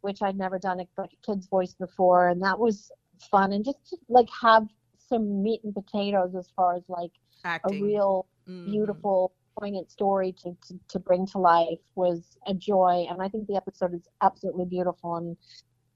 which 0.00 0.22
I'd 0.22 0.36
never 0.36 0.58
done 0.58 0.80
a, 0.80 0.86
kid's 1.24 1.46
voice 1.46 1.74
before, 1.74 2.28
and 2.28 2.42
that 2.42 2.58
was 2.58 2.90
fun. 3.30 3.52
And 3.52 3.64
just 3.64 3.78
to 3.90 3.96
like 4.08 4.28
have 4.40 4.66
some 5.08 5.42
meat 5.42 5.60
and 5.64 5.74
potatoes 5.74 6.34
as 6.34 6.48
far 6.54 6.76
as 6.76 6.82
like 6.88 7.12
Acting. 7.44 7.82
a 7.82 7.84
real 7.84 8.26
mm-hmm. 8.48 8.70
beautiful 8.70 9.32
poignant 9.58 9.90
story 9.90 10.32
to, 10.42 10.56
to, 10.66 10.78
to 10.88 10.98
bring 10.98 11.26
to 11.26 11.38
life 11.38 11.78
was 11.94 12.38
a 12.46 12.54
joy 12.54 13.04
and 13.10 13.20
i 13.20 13.28
think 13.28 13.46
the 13.46 13.56
episode 13.56 13.92
is 13.92 14.08
absolutely 14.22 14.64
beautiful 14.64 15.16
and 15.16 15.36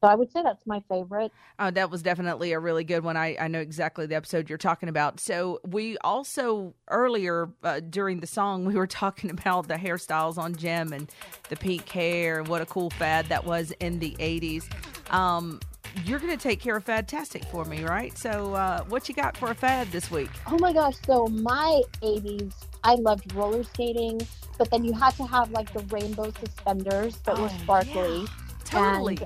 so 0.05 0.09
i 0.11 0.15
would 0.15 0.31
say 0.31 0.43
that's 0.43 0.67
my 0.67 0.81
favorite 0.89 1.33
Oh, 1.57 1.71
that 1.71 1.89
was 1.89 2.03
definitely 2.03 2.53
a 2.53 2.59
really 2.59 2.83
good 2.83 3.05
one. 3.05 3.17
I, 3.17 3.37
I 3.39 3.47
know 3.47 3.61
exactly 3.61 4.07
the 4.07 4.17
episode 4.17 4.49
you're 4.49 4.59
talking 4.59 4.89
about. 4.89 5.21
So, 5.21 5.61
we 5.65 5.97
also, 5.99 6.75
earlier 6.91 7.49
uh, 7.63 7.79
during 7.79 8.19
the 8.19 8.27
song, 8.27 8.65
we 8.71 8.75
were 8.75 8.89
talking 8.89 9.31
about 9.31 9.69
the 9.69 9.75
hairstyles 9.75 10.37
on 10.37 10.57
Jem 10.57 10.93
and 10.93 11.09
the 11.49 11.57
pink 11.57 11.89
hair 11.89 12.41
and 12.41 12.49
what 12.49 12.61
a 12.61 12.67
cool 12.67 12.91
fad 12.91 13.27
that 13.27 13.45
was 13.45 13.73
in 13.79 14.01
the 14.01 14.17
80s. 14.19 14.65
Um, 15.13 15.61
you're 16.05 16.19
going 16.19 16.37
to 16.37 16.43
take 16.43 16.61
care 16.61 16.77
of 16.77 16.85
Fadtastic 16.85 17.45
for 17.53 17.65
me, 17.65 17.85
right? 17.85 18.19
So, 18.19 18.55
uh, 18.55 18.83
what 18.89 19.09
you 19.09 19.15
got 19.15 19.37
for 19.37 19.53
a 19.53 19.55
fad 19.55 19.93
this 19.93 20.11
week? 20.11 20.31
oh 20.49 20.59
my 20.59 20.73
gosh 20.73 20.97
so 21.07 21.27
my 21.29 21.81
80s 22.03 22.53
i 22.83 22.95
loved 22.97 23.33
roller 23.35 23.63
skating 23.63 24.21
but 24.59 24.71
then 24.71 24.85
you 24.85 24.93
had 24.93 25.11
to 25.17 25.25
have 25.25 25.51
like 25.53 25.73
the 25.73 25.81
rainbow 25.95 26.33
suspenders 26.41 27.17
that 27.19 27.39
were 27.39 27.49
sparkly 27.49 28.27
totally. 28.65 29.19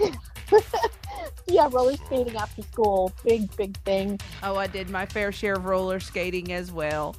And, 0.00 0.16
uh, 0.52 0.60
yeah 1.46 1.68
roller 1.70 1.96
skating 1.96 2.36
after 2.36 2.62
school 2.62 3.12
big 3.24 3.54
big 3.56 3.76
thing 3.78 4.18
Oh, 4.42 4.56
I 4.56 4.66
did 4.66 4.90
my 4.90 5.06
fair 5.06 5.32
share 5.32 5.54
of 5.54 5.64
roller 5.64 6.00
skating 6.00 6.52
as 6.52 6.72
well. 6.72 7.14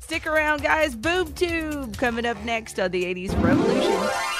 Stick 0.00 0.26
around, 0.26 0.62
guys. 0.62 0.94
Boob 0.94 1.34
Tube 1.36 1.96
coming 1.96 2.26
up 2.26 2.42
next 2.44 2.78
on 2.78 2.90
the 2.90 3.04
80s 3.04 3.40
Revolution. 3.42 4.31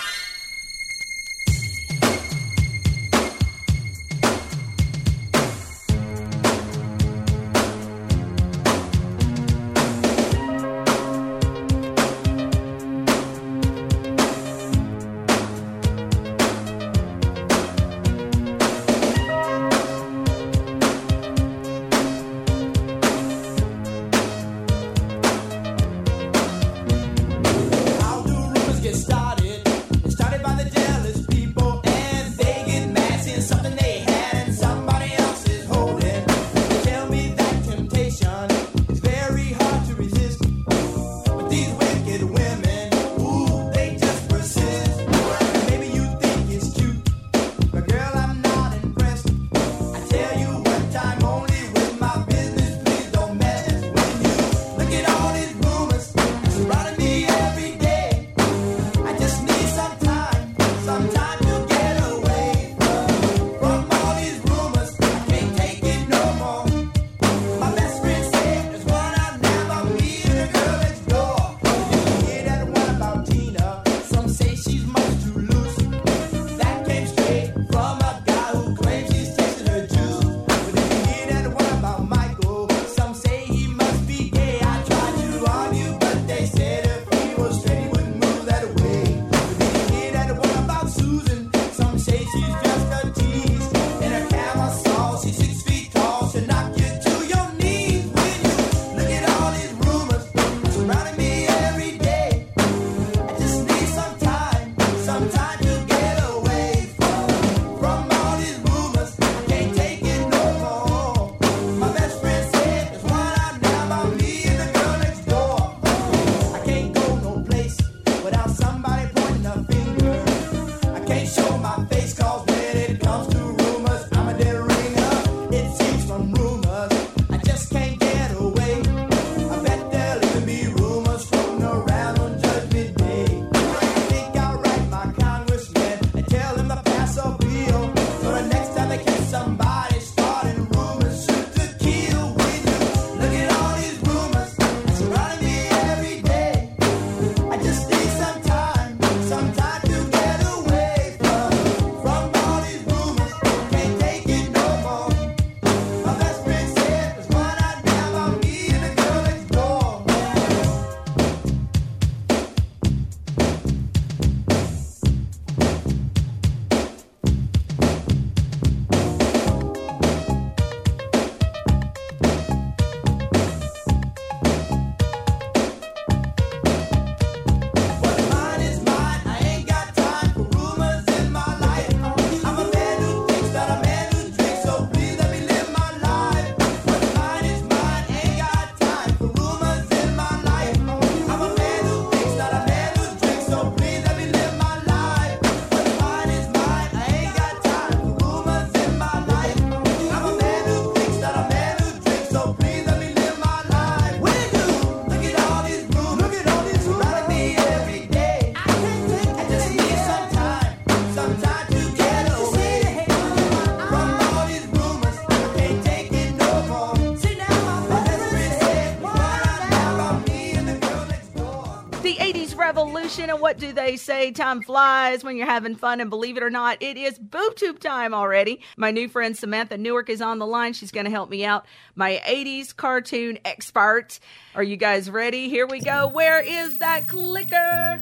What 223.53 223.61
do 223.61 223.74
they 223.74 223.98
say? 223.98 224.30
Time 224.30 224.62
flies 224.62 225.22
when 225.22 225.36
you're 225.36 225.46
having 225.46 225.76
fun. 225.76 226.00
And 226.00 226.09
believe 226.09 226.38
it 226.38 226.42
or 226.42 226.48
not, 226.48 226.78
it 226.80 226.96
is 226.96 227.18
boob 227.18 227.55
tube 227.55 227.80
time 227.80 228.14
already. 228.14 228.62
My 228.78 228.90
new 228.90 229.11
friend 229.11 229.36
Samantha 229.36 229.76
Newark 229.76 230.09
is 230.09 230.22
on 230.22 230.38
the 230.38 230.46
line. 230.46 230.72
She's 230.72 230.90
going 230.90 231.05
to 231.05 231.11
help 231.11 231.28
me 231.28 231.44
out. 231.44 231.66
My 231.94 232.22
80s 232.26 232.74
cartoon 232.74 233.38
expert. 233.44 234.20
Are 234.55 234.62
you 234.62 234.78
guys 234.78 235.11
ready? 235.11 235.50
Here 235.50 235.66
we 235.66 235.80
go. 235.80 236.09
Where 236.09 236.40
is 236.40 236.78
that 236.78 237.07
clicker? 237.07 238.00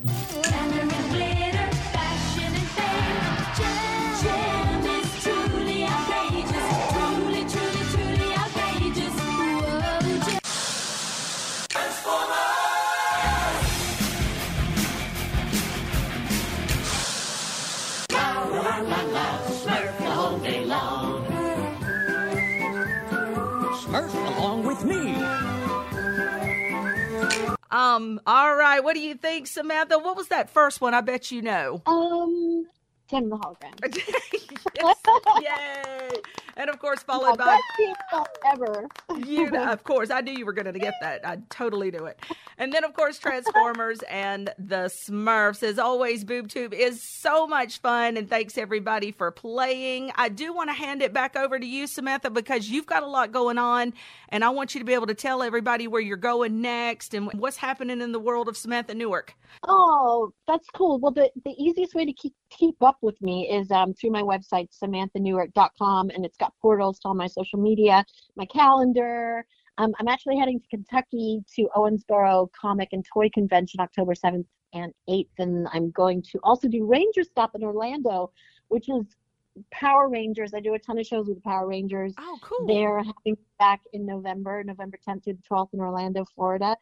Um, 27.70 28.20
all 28.26 28.54
right. 28.56 28.82
What 28.82 28.94
do 28.94 29.00
you 29.00 29.14
think, 29.14 29.46
Samantha? 29.46 29.98
What 29.98 30.16
was 30.16 30.28
that 30.28 30.50
first 30.50 30.80
one? 30.80 30.94
I 30.94 31.00
bet 31.02 31.30
you 31.30 31.42
know. 31.42 31.82
Um, 31.86 32.66
Tim 33.08 33.28
the 33.30 33.36
hologram. 33.36 33.74
Yay! 35.42 36.10
And 36.60 36.68
of 36.68 36.78
course, 36.78 37.02
followed 37.02 37.38
My 37.38 37.58
by 38.12 38.24
ever. 38.52 38.86
you 39.16 39.50
know, 39.50 39.72
of 39.72 39.82
course, 39.82 40.10
I 40.10 40.20
knew 40.20 40.32
you 40.32 40.44
were 40.44 40.52
going 40.52 40.70
to 40.70 40.78
get 40.78 40.92
that. 41.00 41.26
I 41.26 41.38
totally 41.48 41.90
knew 41.90 42.04
it. 42.04 42.20
And 42.58 42.70
then, 42.70 42.84
of 42.84 42.92
course, 42.92 43.18
Transformers 43.18 44.00
and 44.10 44.52
the 44.58 44.92
Smurfs. 45.08 45.62
As 45.62 45.78
always, 45.78 46.22
BoobTube 46.22 46.74
is 46.74 47.02
so 47.02 47.46
much 47.46 47.78
fun. 47.78 48.18
And 48.18 48.28
thanks 48.28 48.58
everybody 48.58 49.10
for 49.10 49.30
playing. 49.30 50.12
I 50.16 50.28
do 50.28 50.52
want 50.52 50.68
to 50.68 50.74
hand 50.74 51.00
it 51.00 51.14
back 51.14 51.34
over 51.34 51.58
to 51.58 51.66
you, 51.66 51.86
Samantha, 51.86 52.28
because 52.28 52.68
you've 52.68 52.84
got 52.84 53.02
a 53.02 53.08
lot 53.08 53.32
going 53.32 53.56
on. 53.56 53.94
And 54.28 54.44
I 54.44 54.50
want 54.50 54.74
you 54.74 54.80
to 54.80 54.84
be 54.84 54.92
able 54.92 55.06
to 55.06 55.14
tell 55.14 55.42
everybody 55.42 55.88
where 55.88 56.02
you're 56.02 56.18
going 56.18 56.60
next 56.60 57.14
and 57.14 57.32
what's 57.32 57.56
happening 57.56 58.02
in 58.02 58.12
the 58.12 58.20
world 58.20 58.48
of 58.48 58.56
Samantha 58.58 58.94
Newark. 58.94 59.34
Oh, 59.66 60.32
that's 60.46 60.68
cool. 60.74 60.98
Well, 60.98 61.12
the, 61.12 61.30
the 61.44 61.54
easiest 61.58 61.94
way 61.94 62.04
to 62.04 62.12
keep 62.12 62.34
keep 62.50 62.76
up 62.82 62.96
with 63.00 63.20
me 63.22 63.48
is 63.50 63.70
um, 63.70 63.94
through 63.94 64.10
my 64.10 64.22
website, 64.22 64.68
samanthanewark.com, 64.82 66.10
and 66.10 66.24
it's 66.24 66.36
got 66.36 66.49
portals 66.60 66.98
to 67.00 67.08
all 67.08 67.14
my 67.14 67.26
social 67.26 67.58
media, 67.58 68.04
my 68.36 68.46
calendar. 68.46 69.44
Um, 69.78 69.92
I'm 69.98 70.08
actually 70.08 70.36
heading 70.38 70.60
to 70.60 70.66
Kentucky 70.68 71.40
to 71.56 71.68
Owensboro 71.76 72.48
Comic 72.52 72.88
and 72.92 73.04
Toy 73.12 73.30
Convention 73.32 73.80
October 73.80 74.14
7th 74.14 74.44
and 74.72 74.92
8th, 75.08 75.26
and 75.38 75.66
I'm 75.72 75.90
going 75.90 76.22
to 76.32 76.38
also 76.42 76.68
do 76.68 76.84
Ranger 76.84 77.24
Stop 77.24 77.54
in 77.54 77.62
Orlando, 77.62 78.30
which 78.68 78.88
is 78.88 79.04
Power 79.72 80.08
Rangers. 80.08 80.52
I 80.54 80.60
do 80.60 80.74
a 80.74 80.78
ton 80.78 80.98
of 80.98 81.06
shows 81.06 81.26
with 81.26 81.36
the 81.36 81.42
Power 81.42 81.66
Rangers. 81.66 82.14
Oh, 82.18 82.38
cool. 82.42 82.66
They're 82.66 82.98
having 82.98 83.36
back 83.58 83.80
in 83.92 84.06
November, 84.06 84.62
November 84.64 84.98
10th 85.06 85.24
through 85.24 85.34
the 85.34 85.42
12th 85.50 85.74
in 85.74 85.80
Orlando, 85.80 86.24
Florida. 86.34 86.76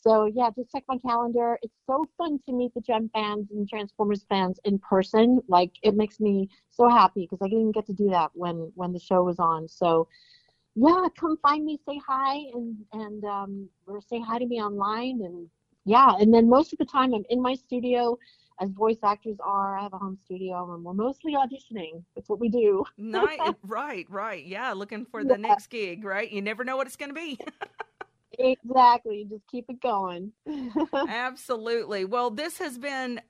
So 0.00 0.26
yeah, 0.26 0.50
just 0.54 0.70
check 0.70 0.84
my 0.88 0.98
calendar. 0.98 1.58
It's 1.62 1.74
so 1.86 2.06
fun 2.16 2.38
to 2.46 2.52
meet 2.52 2.72
the 2.74 2.80
Jem 2.80 3.10
fans 3.12 3.48
and 3.50 3.68
Transformers 3.68 4.24
fans 4.28 4.60
in 4.64 4.78
person. 4.78 5.40
Like 5.48 5.72
it 5.82 5.94
makes 5.94 6.20
me 6.20 6.48
so 6.70 6.88
happy 6.88 7.22
because 7.22 7.44
I 7.44 7.48
didn't 7.48 7.72
get 7.72 7.86
to 7.86 7.92
do 7.92 8.10
that 8.10 8.30
when 8.34 8.70
when 8.74 8.92
the 8.92 9.00
show 9.00 9.22
was 9.24 9.38
on. 9.38 9.68
So 9.68 10.08
yeah, 10.74 11.08
come 11.18 11.36
find 11.42 11.64
me, 11.64 11.78
say 11.88 12.00
hi, 12.06 12.36
and 12.54 12.76
and 12.92 13.24
um, 13.24 13.68
or 13.86 14.00
say 14.00 14.20
hi 14.20 14.38
to 14.38 14.46
me 14.46 14.62
online, 14.62 15.20
and 15.24 15.48
yeah. 15.84 16.14
And 16.18 16.32
then 16.32 16.48
most 16.48 16.72
of 16.72 16.78
the 16.78 16.84
time 16.84 17.14
I'm 17.14 17.24
in 17.30 17.42
my 17.42 17.54
studio, 17.54 18.16
as 18.60 18.70
voice 18.70 18.98
actors 19.02 19.36
are. 19.44 19.78
I 19.78 19.82
have 19.82 19.92
a 19.92 19.98
home 19.98 20.18
studio, 20.24 20.72
and 20.74 20.84
we're 20.84 20.94
mostly 20.94 21.34
auditioning. 21.34 22.02
That's 22.14 22.28
what 22.28 22.40
we 22.40 22.48
do. 22.48 22.84
Night, 22.96 23.40
right, 23.62 24.06
right. 24.08 24.44
Yeah, 24.44 24.72
looking 24.72 25.04
for 25.04 25.24
the 25.24 25.38
next 25.38 25.68
gig, 25.68 26.04
right? 26.04 26.30
You 26.30 26.42
never 26.42 26.64
know 26.64 26.76
what 26.76 26.86
it's 26.86 26.96
going 26.96 27.10
to 27.10 27.14
be. 27.14 27.38
exactly. 28.38 29.26
Just 29.28 29.46
keep 29.50 29.66
it 29.68 29.80
going. 29.80 30.32
Absolutely. 31.08 32.04
Well, 32.04 32.30
this 32.30 32.58
has 32.58 32.78
been 32.78 33.20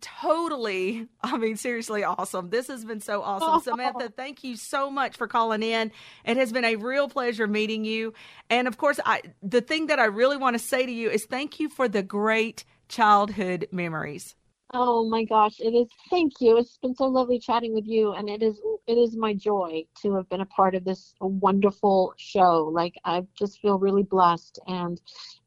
totally, 0.00 1.06
I 1.22 1.36
mean, 1.38 1.56
seriously 1.56 2.04
awesome. 2.04 2.50
This 2.50 2.66
has 2.68 2.84
been 2.84 3.00
so 3.00 3.22
awesome. 3.22 3.60
Samantha, 3.60 4.08
thank 4.16 4.42
you 4.44 4.56
so 4.56 4.90
much 4.90 5.16
for 5.16 5.28
calling 5.28 5.62
in. 5.62 5.92
It 6.24 6.36
has 6.36 6.52
been 6.52 6.64
a 6.64 6.76
real 6.76 7.08
pleasure 7.08 7.46
meeting 7.46 7.84
you. 7.84 8.12
And 8.50 8.66
of 8.68 8.78
course, 8.78 8.98
I 9.04 9.22
the 9.42 9.60
thing 9.60 9.86
that 9.86 9.98
I 9.98 10.06
really 10.06 10.36
want 10.36 10.54
to 10.54 10.62
say 10.62 10.84
to 10.84 10.92
you 10.92 11.10
is 11.10 11.24
thank 11.24 11.60
you 11.60 11.68
for 11.68 11.88
the 11.88 12.02
great 12.02 12.64
childhood 12.88 13.68
memories. 13.70 14.34
Oh 14.74 15.08
my 15.08 15.24
gosh, 15.24 15.60
it 15.60 15.74
is. 15.74 15.88
Thank 16.10 16.34
you. 16.40 16.58
It's 16.58 16.76
been 16.78 16.94
so 16.94 17.04
lovely 17.04 17.38
chatting 17.38 17.72
with 17.72 17.86
you, 17.86 18.12
and 18.12 18.28
it 18.28 18.42
is 18.42 18.60
it 18.86 18.98
is 18.98 19.16
my 19.16 19.32
joy 19.32 19.84
to 20.02 20.14
have 20.14 20.28
been 20.28 20.40
a 20.40 20.46
part 20.46 20.74
of 20.74 20.84
this 20.84 21.14
wonderful 21.20 22.14
show. 22.16 22.70
Like 22.72 22.94
I 23.04 23.22
just 23.38 23.60
feel 23.60 23.78
really 23.78 24.02
blessed, 24.02 24.58
and 24.66 25.00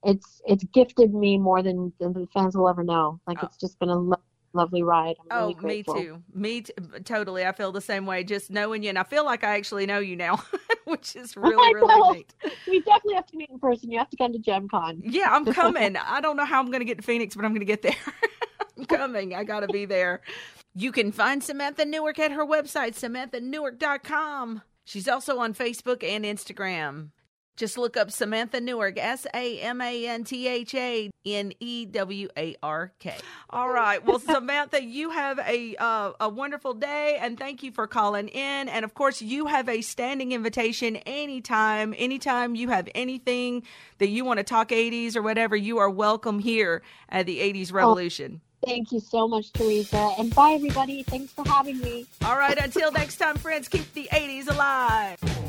it's 0.04 0.42
it's 0.46 0.64
gifted 0.74 1.14
me 1.14 1.38
more 1.38 1.62
than, 1.62 1.92
than 2.00 2.14
the 2.14 2.28
fans 2.34 2.56
will 2.56 2.70
ever 2.70 2.84
know. 2.84 3.20
Like 3.28 3.40
oh. 3.42 3.46
it's 3.46 3.58
just 3.58 3.78
been 3.80 3.90
a 3.90 3.98
lo- 3.98 4.22
lovely 4.54 4.84
ride. 4.84 5.16
I'm 5.20 5.28
Oh, 5.32 5.56
really 5.62 5.78
me 5.78 5.84
too. 5.84 6.24
Me 6.34 6.62
t- 6.62 6.74
totally. 7.04 7.46
I 7.46 7.52
feel 7.52 7.72
the 7.72 7.82
same 7.82 8.06
way 8.06 8.24
just 8.24 8.50
knowing 8.50 8.84
you. 8.84 8.90
And 8.90 8.98
I 8.98 9.04
feel 9.04 9.26
like 9.26 9.44
I 9.44 9.58
actually 9.58 9.86
know 9.86 10.00
you 10.00 10.16
now, 10.16 10.42
which 10.86 11.16
is 11.16 11.36
really, 11.38 11.74
really 11.74 12.18
neat. 12.18 12.34
We 12.68 12.82
definitely 12.82 13.16
have 13.16 13.28
to 13.28 13.38
meet 13.38 13.50
in 13.50 13.60
person. 13.60 13.92
You 13.92 14.00
have 14.00 14.10
to 14.10 14.18
come 14.18 14.34
to 14.34 14.40
JemCon. 14.40 15.02
Yeah, 15.04 15.28
I'm 15.30 15.46
coming. 15.54 15.98
I 15.98 16.22
don't 16.22 16.38
know 16.38 16.46
how 16.46 16.60
I'm 16.60 16.68
going 16.68 16.80
to 16.80 16.86
get 16.86 16.98
to 16.98 17.04
Phoenix, 17.04 17.36
but 17.36 17.46
I'm 17.46 17.52
going 17.52 17.60
to 17.60 17.66
get 17.66 17.82
there. 17.82 17.96
I'm 18.78 18.86
coming. 18.86 19.34
I 19.34 19.44
got 19.44 19.62
to 19.62 19.68
be 19.68 19.86
there. 19.86 20.22
You 20.76 20.92
can 20.92 21.12
find 21.12 21.44
Samantha 21.44 21.86
Newark 21.86 22.20
at 22.20 22.32
her 22.32 22.46
website, 22.46 22.96
samanthanewark.com. 22.96 24.62
She's 24.86 25.08
also 25.08 25.40
on 25.40 25.54
Facebook 25.54 26.04
and 26.04 26.26
Instagram. 26.26 27.10
Just 27.60 27.78
look 27.78 27.98
up 27.98 28.10
Samantha 28.10 28.62
Newark, 28.62 28.98
S 28.98 29.28
A 29.34 29.60
M 29.60 29.82
A 29.82 30.08
N 30.08 30.24
T 30.24 30.48
H 30.48 30.74
A 30.76 31.12
N 31.26 31.52
E 31.60 31.86
W 31.86 32.30
A 32.38 32.56
R 32.64 32.94
K. 33.00 33.18
All 33.50 33.70
right. 33.70 34.04
Well, 34.04 34.20
Samantha, 34.20 34.82
you 34.82 35.10
have 35.10 35.40
a 35.40 35.76
uh, 35.78 36.14
a 36.22 36.30
wonderful 36.30 36.74
day, 36.74 37.18
and 37.20 37.38
thank 37.38 37.62
you 37.62 37.74
for 37.74 37.86
calling 37.86 38.30
in. 38.30 38.70
And 38.70 38.86
of 38.86 38.94
course, 38.94 39.22
you 39.22 39.48
have 39.48 39.68
a 39.68 39.82
standing 39.82 40.32
invitation 40.32 40.96
anytime, 41.06 41.94
anytime 41.98 42.56
you 42.56 42.70
have 42.70 42.88
anything 42.96 43.64
that 43.98 44.08
you 44.08 44.24
want 44.24 44.38
to 44.38 44.46
talk 44.46 44.70
80s 44.70 45.18
or 45.18 45.22
whatever. 45.22 45.58
You 45.58 45.80
are 45.80 45.90
welcome 45.90 46.40
here 46.40 46.82
at 47.10 47.26
the 47.26 47.40
80s 47.40 47.74
Revolution. 47.74 48.40
Thank 48.66 48.92
you 48.92 49.00
so 49.00 49.28
much, 49.28 49.52
Teresa. 49.54 50.12
And 50.20 50.34
bye, 50.36 50.52
everybody. 50.52 51.04
Thanks 51.04 51.32
for 51.32 51.48
having 51.48 51.80
me. 51.80 52.06
All 52.24 52.38
right. 52.38 52.58
Until 52.58 52.92
next 52.92 53.18
time, 53.18 53.36
friends, 53.38 53.68
keep 53.68 53.92
the 53.94 54.08
80s 54.12 54.48
alive. 54.50 55.49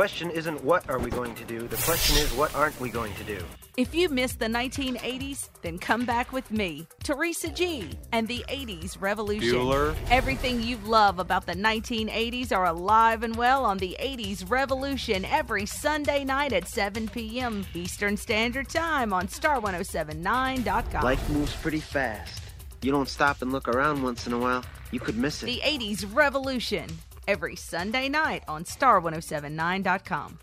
Question 0.00 0.30
isn't 0.30 0.64
what 0.64 0.88
are 0.88 0.98
we 0.98 1.10
going 1.10 1.34
to 1.34 1.44
do, 1.44 1.68
the 1.68 1.76
question 1.76 2.16
is 2.16 2.32
what 2.32 2.54
aren't 2.54 2.80
we 2.80 2.88
going 2.88 3.12
to 3.16 3.24
do. 3.24 3.38
If 3.76 3.94
you 3.94 4.08
missed 4.08 4.38
the 4.38 4.46
1980s, 4.46 5.50
then 5.60 5.76
come 5.76 6.06
back 6.06 6.32
with 6.32 6.50
me, 6.50 6.86
Teresa 7.02 7.50
G, 7.50 7.90
and 8.10 8.26
the 8.26 8.42
80s 8.48 8.98
Revolution. 8.98 9.58
Bueller. 9.58 9.94
Everything 10.08 10.62
you 10.62 10.78
love 10.86 11.18
about 11.18 11.44
the 11.44 11.52
1980s 11.52 12.50
are 12.50 12.64
alive 12.64 13.24
and 13.24 13.36
well 13.36 13.62
on 13.66 13.76
the 13.76 13.94
80s 14.00 14.50
Revolution 14.50 15.26
every 15.26 15.66
Sunday 15.66 16.24
night 16.24 16.54
at 16.54 16.66
7 16.66 17.06
p.m. 17.08 17.66
Eastern 17.74 18.16
Standard 18.16 18.70
Time 18.70 19.12
on 19.12 19.28
star1079.com. 19.28 21.04
Life 21.04 21.28
moves 21.28 21.54
pretty 21.56 21.80
fast. 21.80 22.40
You 22.80 22.90
don't 22.90 23.06
stop 23.06 23.42
and 23.42 23.52
look 23.52 23.68
around 23.68 24.02
once 24.02 24.26
in 24.26 24.32
a 24.32 24.38
while, 24.38 24.64
you 24.92 25.00
could 25.00 25.18
miss 25.18 25.42
it. 25.42 25.46
The 25.46 25.60
80s 25.62 26.06
Revolution 26.16 26.88
every 27.30 27.54
Sunday 27.54 28.08
night 28.08 28.42
on 28.48 28.64
star1079.com. 28.64 30.38